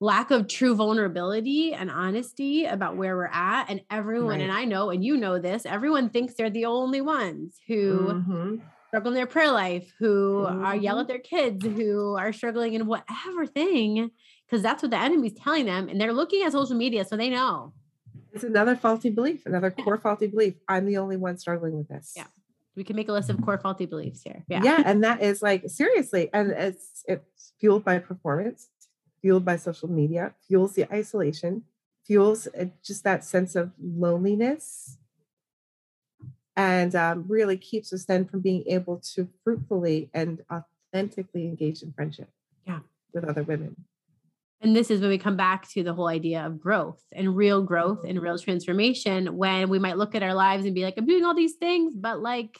[0.01, 4.89] lack of true vulnerability and honesty about where we're at and everyone and i know
[4.89, 8.61] and you know this everyone thinks they're the only ones who Mhm.
[8.89, 12.87] struggle in their prayer life, who are yell at their kids, who are struggling in
[12.87, 14.11] whatever thing,
[14.47, 15.89] because that's what the enemy's telling them.
[15.89, 17.73] And they're looking at social media, so they know.
[18.33, 20.55] It's another faulty belief, another core faulty belief.
[20.67, 22.13] I'm the only one struggling with this.
[22.15, 22.25] Yeah.
[22.75, 24.43] We can make a list of core faulty beliefs here.
[24.47, 24.61] Yeah.
[24.63, 28.69] yeah and that is like seriously and it's it's fueled by performance
[29.19, 31.63] fueled by social media fuels the isolation
[32.05, 34.99] fuels uh, just that sense of loneliness
[36.55, 41.91] and um, really keeps us then from being able to fruitfully and authentically engage in
[41.93, 42.29] friendship
[42.67, 42.79] Yeah.
[43.11, 43.75] with other women
[44.61, 47.61] And this is when we come back to the whole idea of growth and real
[47.61, 51.05] growth and real transformation when we might look at our lives and be like, I'm
[51.05, 52.57] doing all these things, but like,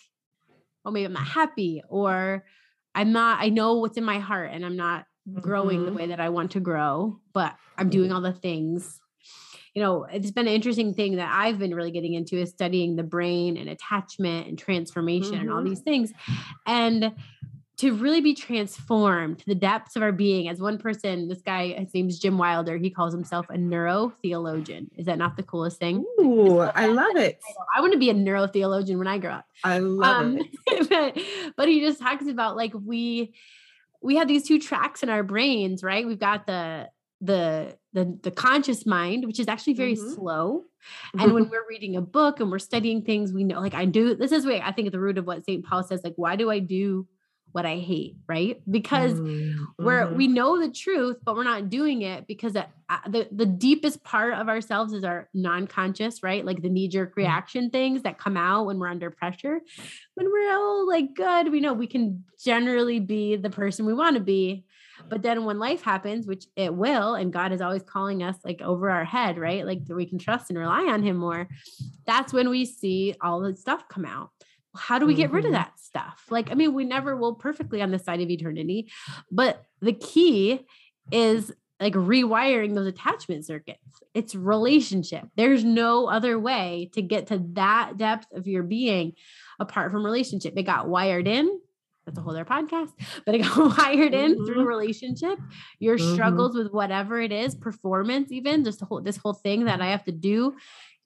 [0.86, 2.46] oh, maybe I'm not happy or
[2.94, 5.06] I'm not, I know what's in my heart and I'm not
[5.42, 5.96] growing the Mhm.
[5.96, 9.02] way that I want to grow, but I'm doing all the things.
[9.74, 12.96] You know, it's been an interesting thing that I've been really getting into is studying
[12.96, 15.70] the brain and attachment and transformation and all Mhm.
[15.70, 16.14] these things.
[16.66, 17.14] And
[17.78, 21.74] to really be transformed to the depths of our being, as one person, this guy,
[21.74, 24.88] his name's Jim Wilder, he calls himself a neurotheologian.
[24.98, 26.04] Is that not the coolest thing?
[26.20, 27.40] Ooh, i love it.
[27.76, 29.46] I want to be a neurotheologian when I grow up.
[29.64, 30.90] I love um, it.
[30.90, 33.34] but, but he just talks about like we
[34.02, 36.06] we have these two tracks in our brains right?
[36.06, 36.90] We've got the
[37.22, 40.16] the the the conscious mind which is actually very Mhm.
[40.16, 40.64] slow.
[41.18, 44.16] And when we're reading a book and we're studying things we know like i do
[44.16, 46.36] this is where i think at the root of what st paul says like why
[46.36, 47.08] do i do
[47.52, 50.16] what i hate right because Mm, where mhm.
[50.16, 54.04] we know the truth, but we're not doing it because the, uh, the the deepest
[54.04, 56.44] part of ourselves is our non-conscious, right?
[56.46, 57.18] Like the knee-jerk Mm-hmm.
[57.18, 59.60] reaction things that come out when we're under pressure.
[60.16, 64.16] When we're all like good, we know we can generally be the person we want
[64.16, 64.66] to be.
[65.10, 68.62] But then when life happens, which it will, and God is always calling us like
[68.62, 69.66] over our head, right?
[69.66, 71.48] Like that we can trust and rely on him more.
[72.06, 74.32] That's when we see all the stuff come out.
[74.78, 75.56] How do we get rid of Mhm.
[75.56, 76.26] that stuff?
[76.30, 78.92] Like, I mean, we never will perfectly on the side of eternity,
[79.32, 80.66] but the key
[81.12, 84.02] is like rewiring those attachment circuits.
[84.16, 85.26] It's relationship.
[85.36, 89.14] There's no other way to get to that depth of your being
[89.60, 90.54] apart from relationship.
[90.58, 91.60] It got wired in.
[92.06, 92.94] That's a whole other podcast,
[93.26, 94.68] but it got wired in through Mhm.
[94.68, 95.38] relationship.
[95.80, 96.14] Your Mhm.
[96.14, 99.88] struggles with whatever it is, performance, even just the whole this whole thing that I
[99.88, 100.56] have to do.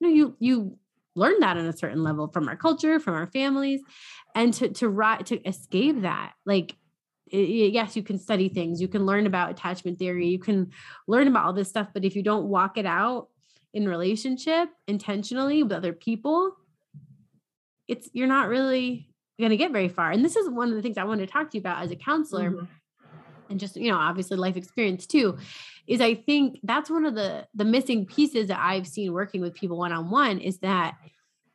[0.00, 0.78] know, you you
[1.14, 3.80] learn that on a certain level from our culture, from our families,
[4.34, 6.76] and to to ri- to escape that, like
[7.34, 10.70] yes, you can study things, you can learn about attachment theory, you can
[11.08, 13.28] learn about all this stuff, but if you don't walk it out
[13.72, 16.54] in relationship intentionally with other people,
[17.88, 19.08] it's you're not really
[19.38, 20.10] going to get very far.
[20.10, 21.90] And this is one of the things I want to talk to you about as
[21.90, 22.68] a counselor Mhm.
[23.50, 25.38] and just you know obviously life experience too
[25.86, 29.54] is i think that's one of the the missing pieces that i've seen working with
[29.54, 30.94] people one on one is that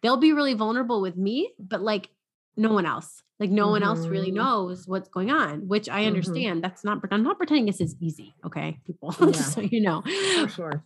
[0.02, 2.10] they'll be really vulnerable with me but like
[2.56, 4.36] no one else like no one else really Mhm.
[4.36, 6.08] knows what's going on which i Mhm.
[6.08, 9.32] understand that's not i'm not pretending this is easy okay people Yeah.
[9.32, 10.02] just so you know
[10.42, 10.84] for sure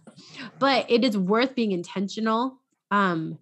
[0.59, 2.59] but it is worth being intentional
[2.91, 3.37] um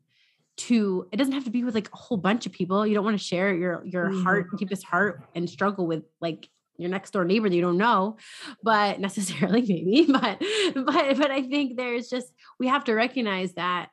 [0.58, 3.06] to it doesn't have to be with like a whole bunch of people you don't
[3.06, 4.24] want to share your your mm-hmm.
[4.24, 6.50] heart deepest heart and struggle with like
[6.80, 8.18] your next door neighbor that you don't know
[8.64, 10.42] but necessarily maybe but
[10.76, 13.90] but but i think there's just we have to recognize that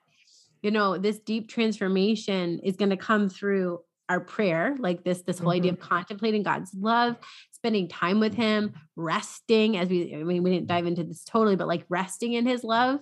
[0.62, 5.38] you know this deep transformation is going to come through our prayer like this this
[5.38, 5.56] whole mm-hmm.
[5.56, 7.16] idea of contemplating god's love
[7.50, 11.56] spending time with him resting as we i mean we didn't dive into this totally
[11.56, 13.00] but like resting in his love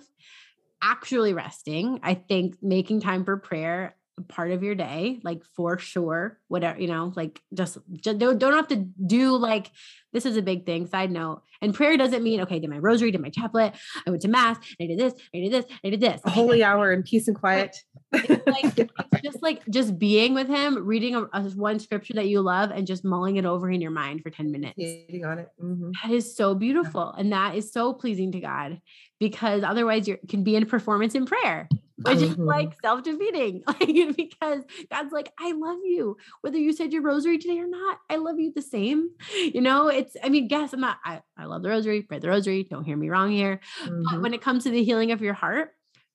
[0.81, 3.95] actually resting i think making time for prayer
[4.29, 8.53] part of your day like for sure whatever you know like just, just don't, don't
[8.53, 9.71] have to do like
[10.13, 13.11] this is a big thing side note and prayer doesn't mean okay did my rosary
[13.11, 13.75] did my chaplet
[14.07, 16.21] i went to mass i did this i did this i did this.
[16.23, 17.75] A holy hour in peace and quiet.
[18.13, 22.27] it's like it's just like just being with him reading a, a, one scripture that
[22.27, 24.75] you love and just mulling it over in your mind for 10 minutes.
[24.79, 25.91] On it mm-hmm.
[26.03, 28.79] that is so beautiful and that is so pleasing to god
[29.19, 31.67] because otherwise you can be in performance in prayer
[31.97, 32.31] which mm-hmm.
[32.31, 37.37] is like self-defeating like because god's like i love you whether you said your rosary
[37.37, 40.81] today or not i love you the same you know it's i mean guess i'm
[40.81, 44.03] not i, I love the rosary pray the rosary don't hear me wrong here mm-hmm.
[44.11, 45.71] but when it comes to the healing of your heart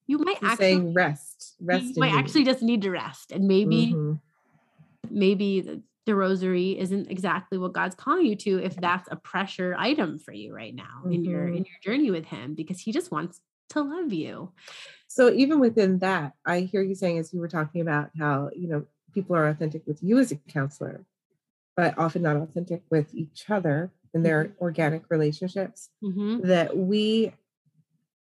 [0.07, 4.15] you might actually rest rest you might actually just need to rest and maybe mm-hmm.
[5.09, 9.77] maybe the, the rosary isn't exactly what God's calling you to if that's a pressure
[9.79, 13.13] item for you right now in your in your journey with him because he just
[13.13, 14.51] wants to love you
[15.11, 18.69] so even within that, I hear you saying, as you were talking about how, you
[18.69, 21.05] know, people are authentic with you as a counselor,
[21.77, 24.63] but often not authentic with each other in their mm-hmm.
[24.63, 26.47] organic relationships, mm-hmm.
[26.47, 27.33] that we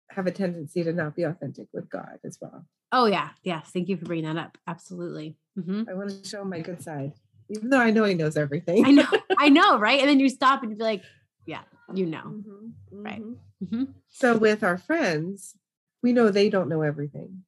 [0.09, 2.65] have a tendency to not be authentic with God as well.
[2.91, 3.29] Oh, yeah.
[3.43, 3.69] Yes.
[3.71, 4.57] Thank you for bringing that up.
[4.67, 5.37] Absolutely.
[5.59, 5.91] Mm-hmm.
[5.91, 7.13] I want to show my good side,
[7.51, 8.87] even though I know he knows everything.
[8.87, 9.07] I know.
[9.37, 9.79] I know.
[9.79, 10.01] Right.
[10.01, 11.03] And then you stop and be like,
[11.45, 12.23] yeah, you know.
[12.25, 12.67] Mm-hmm.
[12.93, 13.21] Right.
[13.21, 13.77] Mm-hmm.
[13.77, 13.85] Mm-hmm.
[14.09, 15.55] So with our friends,
[16.03, 17.45] we know they don't know everything.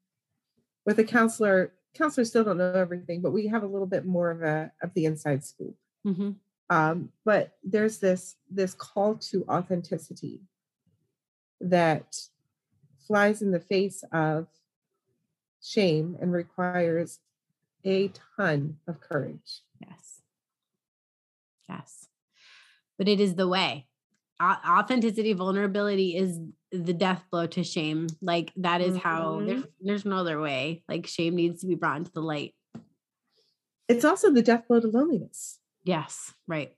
[0.86, 4.30] With a counselor, counselors still don't know everything, but we have a little bit more
[4.30, 5.76] of a of the inside scoop.
[6.06, 6.30] Mm-hmm.
[6.70, 10.40] Um, but there's this this call to authenticity
[11.60, 12.16] that
[13.06, 14.46] flies in the face of
[15.62, 17.18] shame and requires
[17.84, 19.62] a ton of courage.
[19.80, 20.22] Yes.
[21.68, 22.08] Yes.
[22.98, 23.86] But it is the way.
[24.40, 26.38] Authenticity, vulnerability is
[26.72, 28.06] the death blow to shame.
[28.20, 29.46] Like that is how mm-hmm.
[29.46, 30.82] there's there's no other way.
[30.88, 32.54] Like shame needs to be brought into the light.
[33.88, 35.58] It's also the death blow to loneliness.
[35.84, 36.72] Yes, right.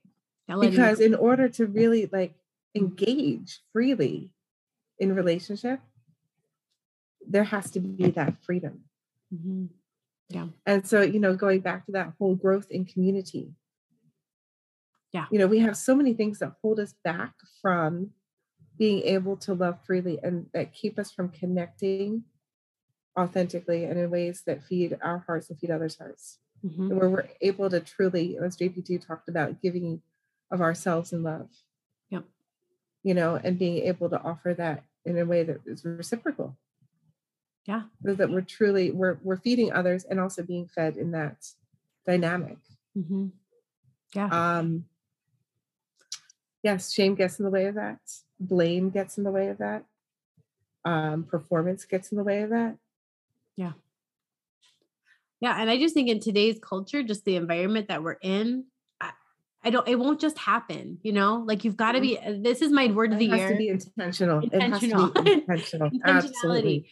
[0.47, 2.35] Because in order to really like
[2.75, 4.31] engage freely
[4.99, 5.79] in relationship,
[7.27, 8.81] there has to be that freedom.
[9.33, 9.65] Mm-hmm.
[10.29, 10.47] Yeah.
[10.65, 13.51] And so, you know, going back to that whole growth in community.
[15.11, 15.25] Yeah.
[15.31, 18.11] You know, we have so many things that hold us back from
[18.77, 22.23] being able to love freely and that keep us from connecting
[23.17, 26.39] authentically and in ways that feed our hearts and feed others' hearts.
[26.65, 26.91] Mm-hmm.
[26.91, 30.01] And where we're able to truly, as JP2 talked about, giving
[30.49, 31.49] of ourselves in love.
[32.09, 32.23] Yep.
[33.03, 36.57] You know, and being able to offer that in a way that is reciprocal.
[37.65, 37.83] Yeah.
[38.05, 41.45] So that we're truly we're we're feeding others and also being fed in that
[42.05, 42.57] dynamic.
[42.97, 43.27] Mm-hmm.
[44.15, 44.57] Yeah.
[44.57, 44.85] Um
[46.61, 47.99] yes, shame gets in the way of that
[48.39, 49.85] blame gets in the way of that.
[50.85, 52.77] Um, performance gets in the way of that.
[53.55, 53.73] Yeah.
[55.39, 58.65] Yeah and i just think in today's culture just the environment that we're in
[59.01, 59.11] I,
[59.63, 61.43] I don't it won't just happen you know?
[61.45, 63.49] Like you've got to be uh, this is my word of the it year.
[63.49, 64.39] to be intentional.
[64.39, 65.91] Intentional it has to be intentional.
[66.05, 66.89] absolutely.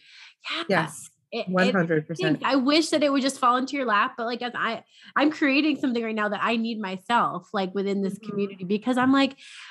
[0.50, 0.64] Yeah.
[0.68, 1.10] yes.
[1.48, 2.42] One hundred percent.
[2.44, 4.84] I wish that it would just fall into your lap, but like as I,
[5.16, 8.28] I'm creating something right now that I need myself, like within this mm-hmm.
[8.28, 9.30] community, because I'm like,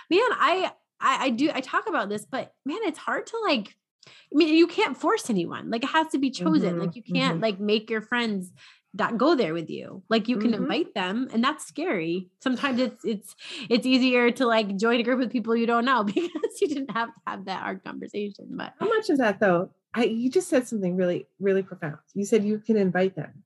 [0.09, 0.71] man, I,
[1.01, 3.75] I, I do I talk about this, but man, it's hard to like
[4.07, 5.69] I mean, you can't force anyone.
[5.69, 6.71] Like it has to be chosen.
[6.71, 7.43] Mm-hmm, like you can't mm-hmm.
[7.43, 8.51] like make your friends
[8.95, 10.03] that go there with you.
[10.09, 10.63] Like you can mm-hmm.
[10.63, 12.29] invite them and that's scary.
[12.41, 13.35] Sometimes it's it's
[13.69, 16.29] it's easier to like join a group with people you don't know because
[16.61, 18.47] you didn't have to have that hard conversation.
[18.51, 19.69] But how much is that though?
[19.93, 21.97] I you just said something really really profound.
[22.13, 23.43] You said you can invite them.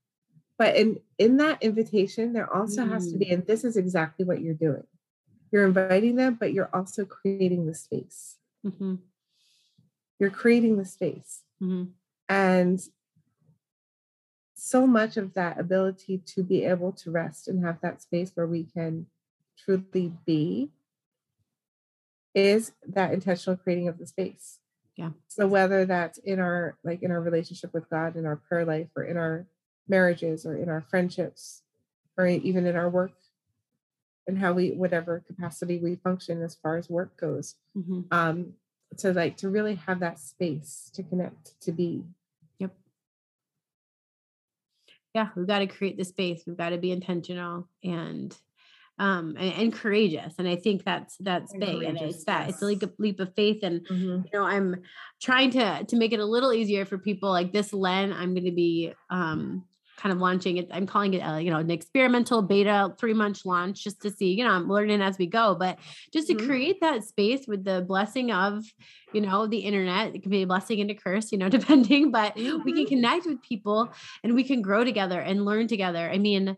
[0.58, 2.92] But in in that invitation there also mm.
[2.92, 3.34] has to be mm.
[3.34, 4.84] and this is exactly what you're doing
[5.50, 8.36] you're inviting them, but you're also creating the space.
[8.64, 8.96] Mm-hmm.
[10.18, 11.42] You're creating the space.
[11.62, 11.90] Mm-hmm.
[12.28, 12.80] And
[14.54, 18.46] so much of that ability to be able to rest and have that space where
[18.46, 19.06] we can
[19.58, 20.70] truly be
[22.34, 24.58] is that intentional creating of the space.
[24.96, 25.10] Yeah.
[25.28, 28.88] So whether that's in our like in our relationship with God, in our prayer life,
[28.96, 29.46] or in our
[29.88, 31.62] marriages, or in our friendships,
[32.16, 33.12] or even in our work
[34.26, 38.00] and how we whatever capacity we function as far as work goes mm-hmm.
[38.10, 38.52] um
[38.96, 42.04] to like to really have that space to connect to be
[42.58, 42.72] yep
[45.16, 46.42] yeah, we've got to create the space.
[46.46, 48.36] We've got to be intentional and
[48.98, 50.34] um and, and courageous.
[50.38, 51.82] And I think that's that's and big.
[51.84, 52.50] And it's that yes.
[52.50, 53.60] it's a leap, of faith.
[53.62, 54.26] And mm-hmm.
[54.26, 54.82] you know, I'm
[55.22, 58.12] trying to to make it a little easier for people like this Lent.
[58.12, 59.64] I'm gonna be um
[59.96, 60.68] kind of launching it.
[60.70, 64.32] I'm calling it, a, you know, an experimental beta three month launch just to see,
[64.32, 65.78] you know, I'm learning as we go, but
[66.12, 66.46] just to mm-hmm.
[66.46, 68.64] create that space with the blessing of,
[69.12, 72.10] you know, the internet, it can be a blessing and a curse, you know, depending,
[72.10, 72.62] but mm-hmm.
[72.64, 72.94] we can mm-hmm.
[72.94, 73.92] connect with people
[74.22, 76.10] and we can grow together and learn together.
[76.10, 76.56] I mean,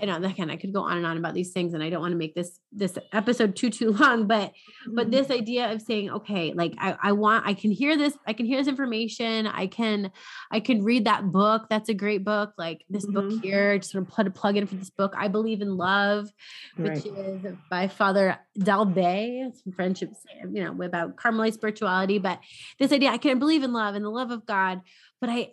[0.00, 2.00] you know again i could go on and on about these things and i don't
[2.00, 4.52] want to make this this episode too too long but
[4.86, 5.10] but mm-hmm.
[5.10, 8.46] this idea of saying okay like I, I want i can hear this i can
[8.46, 10.10] hear this information i can
[10.50, 13.28] i can read that book that's a great book like this mm-hmm.
[13.28, 15.76] book here just sort of put a plug in for this book i believe in
[15.76, 16.28] love
[16.76, 17.06] which right.
[17.06, 22.40] is by father d'Elbée some friendships you know about carmelite spirituality but
[22.78, 24.80] this idea i can believe in love and the love of god
[25.20, 25.52] but i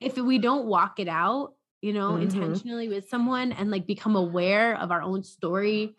[0.00, 1.52] if we don't walk it out
[1.82, 2.22] you know, mm-hmm.
[2.22, 5.94] intentionally with someone and like become aware of our own story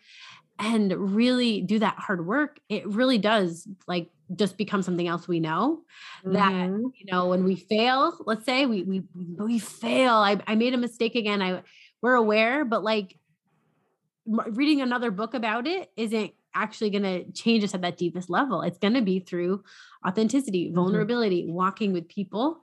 [0.58, 5.38] and really do that hard work, it really does like just become something else we
[5.38, 5.82] know
[6.24, 6.32] mm-hmm.
[6.32, 9.02] that you know when we fail let's say we we
[9.38, 11.62] we fail I, I made a mistake again i
[12.00, 13.18] we're aware but like
[14.26, 18.62] reading another book about it isn't actually going to change us at that deepest level
[18.62, 19.62] it's going to be through
[20.06, 20.76] authenticity mm-hmm.
[20.76, 21.52] vulnerability mm-hmm.
[21.52, 22.62] walking with people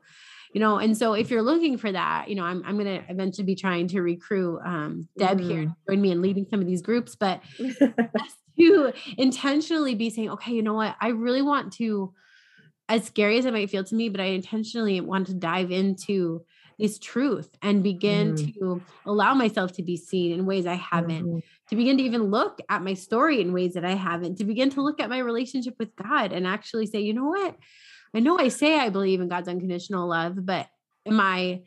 [0.53, 3.11] you know and so if you're looking for that you know i'm, I'm going to
[3.11, 5.43] eventually be trying to recruit um, deb mm.
[5.43, 7.41] here to join me in leading some of these groups but
[8.57, 12.13] to intentionally be saying okay you know what i really want to
[12.89, 16.43] as scary as it might feel to me but i intentionally want to dive into
[16.81, 18.53] this truth and begin mm.
[18.55, 21.43] to allow myself to be seen in ways I haven't, mm.
[21.69, 24.71] to begin to even look at my story in ways that I haven't, to begin
[24.71, 27.55] to look at my relationship with God and actually say, you know what?
[28.13, 30.67] I know I say I believe in God's unconditional love, but
[31.05, 31.61] am I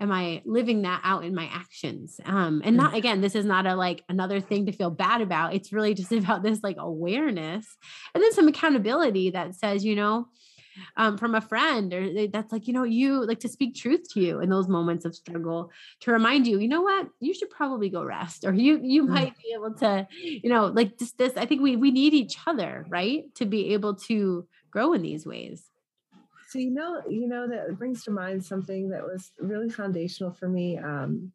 [0.00, 2.20] am I living that out in my actions?
[2.24, 2.98] Um, and not mm.
[2.98, 5.54] again, this is not a like another thing to feel bad about.
[5.54, 7.66] It's really just about this like awareness
[8.14, 10.28] and then some accountability that says, you know,
[10.96, 14.20] um, from a friend or that's like, you know, you like to speak truth to
[14.20, 17.88] you in those moments of struggle to remind you, you know what, you should probably
[17.88, 19.08] go rest or you, you mm.
[19.08, 22.36] might be able to, you know, like just this, I think we, we need each
[22.46, 23.24] other, right.
[23.36, 25.64] To be able to grow in these ways.
[26.48, 30.48] So you know, you know that brings to mind something that was really foundational for
[30.48, 30.78] me.
[30.78, 31.32] Um,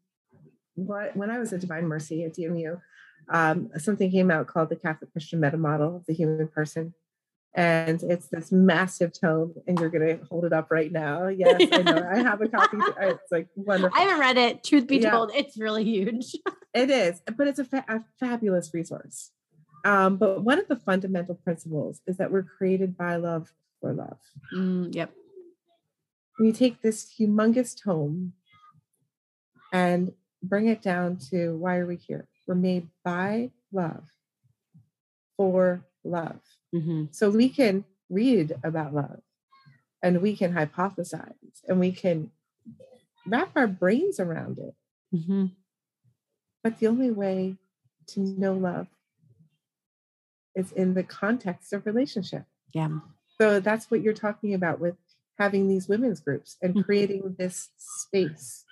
[0.74, 2.82] what when I was at Divine Mercy at DMU,
[3.30, 6.96] um, something came out called the Catholic Christian Meta Model of the Human Person,
[7.54, 9.54] and it's this massive tome.
[9.68, 11.28] And you're going to hold it up right now.
[11.28, 12.10] Yes, I know.
[12.12, 12.78] I have a copy.
[13.02, 13.96] It's like wonderful.
[13.96, 14.64] I haven't read it.
[14.64, 15.12] Truth be yeah.
[15.12, 16.36] told, it's really huge.
[16.74, 19.30] it is, but it's a, fa- a fabulous resource.
[19.86, 23.54] Um, but one of the fundamental principles is that we're created by love
[23.84, 24.18] for love.
[24.56, 25.12] Mm, yep.
[26.40, 28.32] We take this humongous tome
[29.74, 32.30] and bring it down to why are we here?
[32.48, 34.06] We're made by love
[35.36, 36.40] for love.
[36.74, 37.06] Mm-hmm.
[37.12, 39.20] So we can read about love
[40.02, 42.32] and we can hypothesize and we can
[43.28, 44.76] wrap our brains around it.
[45.14, 45.48] Mm-hmm.
[46.64, 47.58] But the only way
[48.08, 48.88] to know love
[50.56, 52.46] is in the context of relationship.
[52.74, 53.00] Yeah.
[53.44, 54.96] So that's what you're talking about with
[55.38, 56.84] having these women's groups and mm-hmm.
[56.84, 58.64] creating this space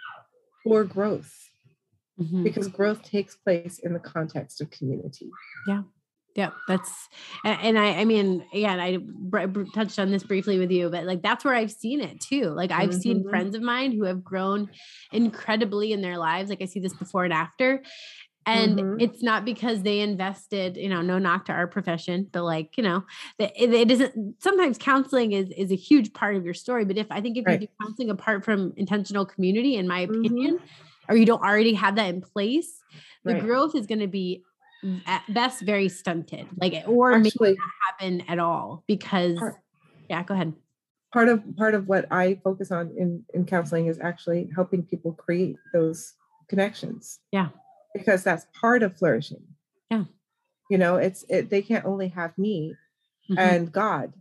[0.64, 1.50] for growth
[2.18, 2.42] mm-hmm.
[2.42, 5.30] because growth takes place in the context of community.
[5.68, 5.82] Yeah.
[6.34, 7.10] Yeah, that's
[7.44, 9.00] and I I mean again I
[9.74, 12.46] touched on this briefly with you but like that's where I've seen it too.
[12.46, 13.00] Like I've mm-hmm.
[13.00, 14.70] seen friends of mine who have grown
[15.12, 16.50] incredibly in their lives.
[16.50, 17.84] Like I see this before and after
[18.46, 19.00] and mm-hmm.
[19.00, 22.84] it's not because they invested you know no knock to our profession but like you
[22.84, 23.04] know
[23.38, 27.08] it, it isn't sometimes counseling is is a huge part of your story but if
[27.12, 27.62] i think if right.
[27.62, 31.12] you do counseling apart from intentional community in my opinion mm-hmm.
[31.12, 32.82] or you don't already have that in place
[33.24, 33.44] the right.
[33.44, 34.44] growth is going to be
[35.06, 39.56] at best very stunted like or Actually, not happen at all because part,
[40.10, 40.54] yeah go ahead
[41.14, 45.14] part of part of what i focus on in in counseling is actually helping people
[45.14, 46.16] create those
[46.50, 47.50] connections yeah
[47.94, 49.44] because that's part of flourishing.
[49.90, 50.06] Yeah.
[50.70, 52.76] You know, it's it they can't only have me
[53.30, 53.40] mm-hmm.
[53.40, 54.14] and God.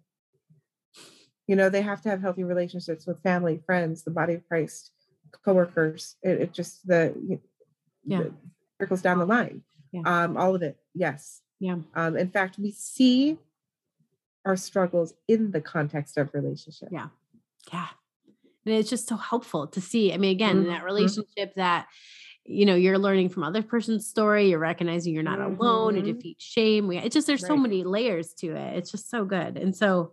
[1.47, 4.93] You know, they have to have healthy relationships with family, friends, the body of Christ,
[5.45, 6.17] coworkers.
[6.23, 7.39] It, it just the
[8.05, 8.25] yeah
[8.79, 9.63] trickles down the line.
[9.93, 10.03] Yeah.
[10.05, 10.79] Um, all of it.
[10.95, 11.43] Yes.
[11.59, 11.77] Yeah.
[11.95, 13.39] Um, in fact, we see
[14.47, 16.89] our struggles in the context of relationship.
[16.91, 17.09] Yeah.
[17.73, 17.89] Yeah.
[18.65, 20.13] And it's just so helpful to see.
[20.13, 20.71] I mean, again, mm-hmm.
[20.71, 21.89] that relationship that
[22.45, 25.61] you know you're learning from other person's story you're recognizing you're not mm-hmm.
[25.61, 27.49] alone it defeats shame we it's just there's right.
[27.49, 30.13] so many layers to it it's just so good and so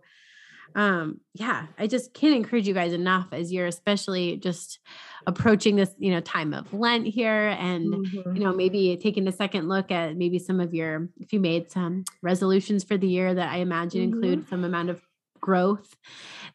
[0.74, 4.78] um yeah i just can't encourage you guys enough as you're especially just
[5.26, 8.36] approaching this you know time of lent here and mm-hmm.
[8.36, 11.70] you know maybe taking a second look at maybe some of your if you made
[11.70, 14.14] some resolutions for the year that i imagine mm-hmm.
[14.14, 15.00] include some amount of
[15.40, 15.96] growth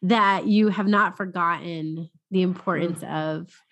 [0.02, 3.14] that you have not forgotten the importance mm-hmm.
[3.14, 3.62] of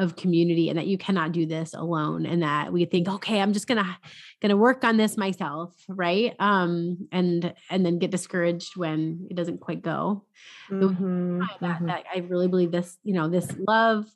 [0.00, 3.52] of community and that you cannot do this alone and that we think okay i'm
[3.52, 3.98] just gonna
[4.40, 9.60] gonna work on this myself right um and and then get discouraged when it doesn't
[9.60, 10.24] quite go
[10.70, 11.86] mm-hmm, that, mm-hmm.
[11.86, 14.06] that i really believe this you know this love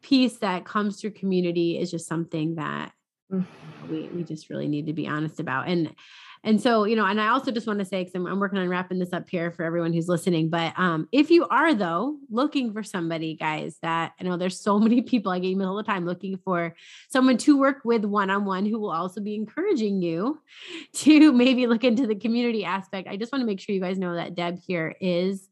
[0.00, 2.92] peace that comes through community is just something that
[3.30, 3.44] mm.
[3.90, 5.94] we we just really need to be honest about and
[6.44, 8.58] and so, you know, and I also just want to say, because I'm, I'm, working
[8.58, 10.48] on wrapping this up here for everyone who's listening.
[10.48, 14.78] But um, if you are though looking for somebody, guys, that I know there's so
[14.78, 16.74] many people I get emails all the time looking for
[17.08, 20.40] someone to work with one on one who will also be encouraging you
[20.94, 23.08] to maybe look into the community aspect.
[23.08, 25.48] I just want to make sure you guys know that Deb here is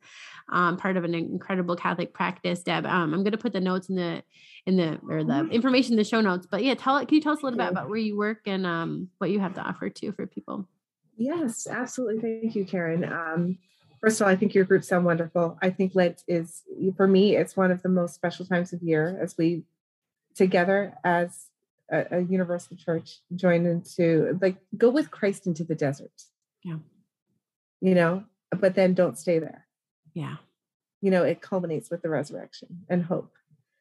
[0.49, 2.63] um, part of an incredible Catholic practice.
[2.63, 4.23] Deb, um, I'm going to put the notes in the
[4.67, 5.53] in the or the mm-hmm.
[5.53, 6.47] information in the show notes.
[6.49, 7.09] But yeah, tell it.
[7.09, 9.41] can you tell us a little bit about where you work and um, what you
[9.41, 10.69] have to offer too for people?
[11.17, 12.41] Yes, absolutely.
[12.41, 13.05] Thank you, Karen.
[13.05, 13.59] Um,
[14.01, 15.59] first of all, I think your groups sound wonderful.
[15.63, 16.63] I think Lent is,
[16.97, 19.65] for me, it's one of the most special times of year as we
[20.35, 21.47] together as
[21.91, 26.13] a, a universal church join into, like, go with Christ into the desert.
[26.63, 26.79] Yeah.
[27.81, 29.67] You know, but then don't stay there.
[30.13, 30.37] Yeah.
[31.01, 33.33] You know, it culminates with the resurrection and hope.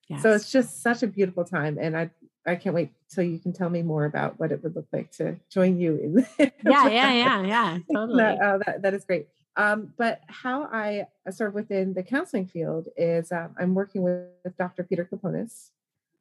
[0.07, 0.21] Yes.
[0.21, 1.77] So it's just such a beautiful time.
[1.81, 2.11] And I
[2.45, 5.11] I can't wait till you can tell me more about what it would look like
[5.13, 6.27] to join you in.
[6.63, 8.17] yeah, yeah, yeah, yeah, totally.
[8.17, 9.27] that, uh, that, that is great.
[9.57, 14.57] Um, but how I serve within the counseling field is um, I'm working with, with,
[14.57, 14.83] Dr.
[14.83, 15.69] Peter Kleponis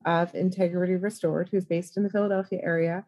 [0.04, 3.04] of Integrity Restored, who's based in the Philadelphia area.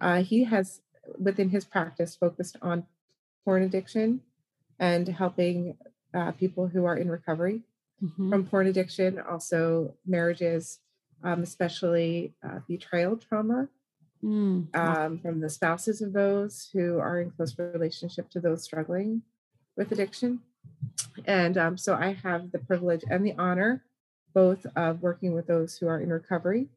[0.00, 0.80] Uh, he has,
[1.18, 2.86] within his practice, focused on
[3.44, 4.22] porn addiction
[4.78, 5.76] and helping
[6.14, 7.62] uh, people who are in recovery
[8.02, 8.30] mm-hmm.
[8.30, 10.78] from porn addiction, also marriages
[11.24, 13.68] um, especially uh, betrayal trauma
[14.22, 14.74] mm.
[14.76, 19.22] um, from the spouses of those who are in close relationship to those struggling
[19.76, 20.40] with addiction.
[21.24, 23.84] And um, so I have the privilege and the honor
[24.34, 26.68] both of working with those who are in recovery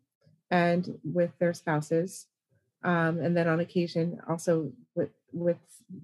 [0.49, 2.27] and with their spouses.
[2.83, 5.57] Um, and then on occasion also with with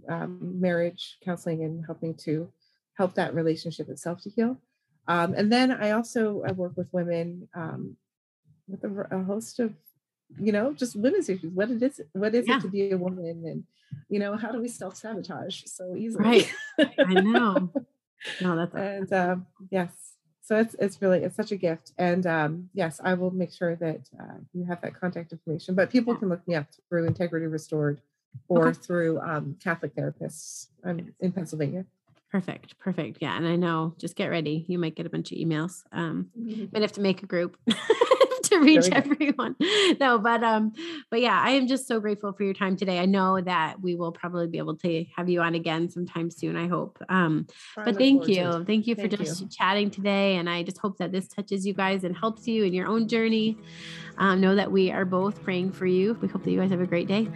[0.08, 2.52] um, marriage counseling and helping to
[2.98, 4.58] help that relationship itself to heal.
[5.08, 7.98] Um, and then I also I work with women um,
[8.68, 9.74] with a, a, host of
[10.40, 12.58] you know just women's issues what it is what is yeah.
[12.58, 13.64] it to be a woman and
[14.10, 16.52] you know how do we self-sabotage so easily right
[17.00, 17.72] i know
[18.42, 19.92] no that's and um, yes
[20.42, 23.76] so it's it's really it's such a gift and um, yes i will make sure
[23.78, 27.46] that uh, you have that contact information but people can look me up through integrity
[27.46, 28.02] restored
[28.50, 28.80] or okay.
[28.80, 31.86] through um, catholic therapists i'm in pennsylvania
[32.30, 32.78] Perfect.
[32.78, 33.20] Perfect.
[33.22, 33.38] Yeah.
[33.38, 34.66] And I know, just get ready.
[34.68, 35.84] You might get a bunch of emails.
[35.92, 36.66] Um, mm-hmm.
[36.74, 37.58] might have to make a group.
[38.44, 39.56] to reach everyone.
[40.00, 40.74] No, but um,
[41.10, 43.00] but yeah, I am just so grateful for your time today.
[43.00, 46.56] I know that we will probably be able to have you on again sometime soon.
[46.56, 47.02] I hope.
[47.10, 49.50] Um, but thank you, thank you for thank just you.
[49.50, 52.74] chatting today, and I just hope that this touches you guys and helps you in
[52.74, 53.58] your own journey.
[54.18, 56.18] Um, know that we are both praying for you.
[56.22, 57.28] We hope that you guys have a great day.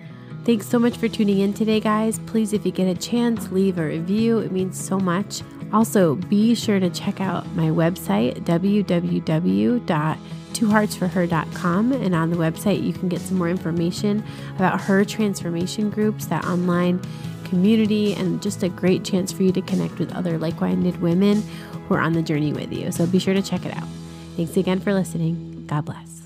[0.45, 2.19] Thanks so much for tuning in today, guys.
[2.25, 4.39] Please, if you get a chance, leave a review.
[4.39, 5.43] It means so much.
[5.71, 11.91] Also, be sure to check out my website, www twoheartsforher.com.
[11.91, 14.23] And on the website, you can get some more information
[14.55, 17.01] about her transformation groups, that online
[17.45, 21.41] community, and just a great chance for you to connect with other like minded women
[21.87, 22.91] who are on the journey with you.
[22.91, 23.87] So be sure to check it out.
[24.37, 25.65] Thanks again for listening.
[25.67, 26.20] God bless.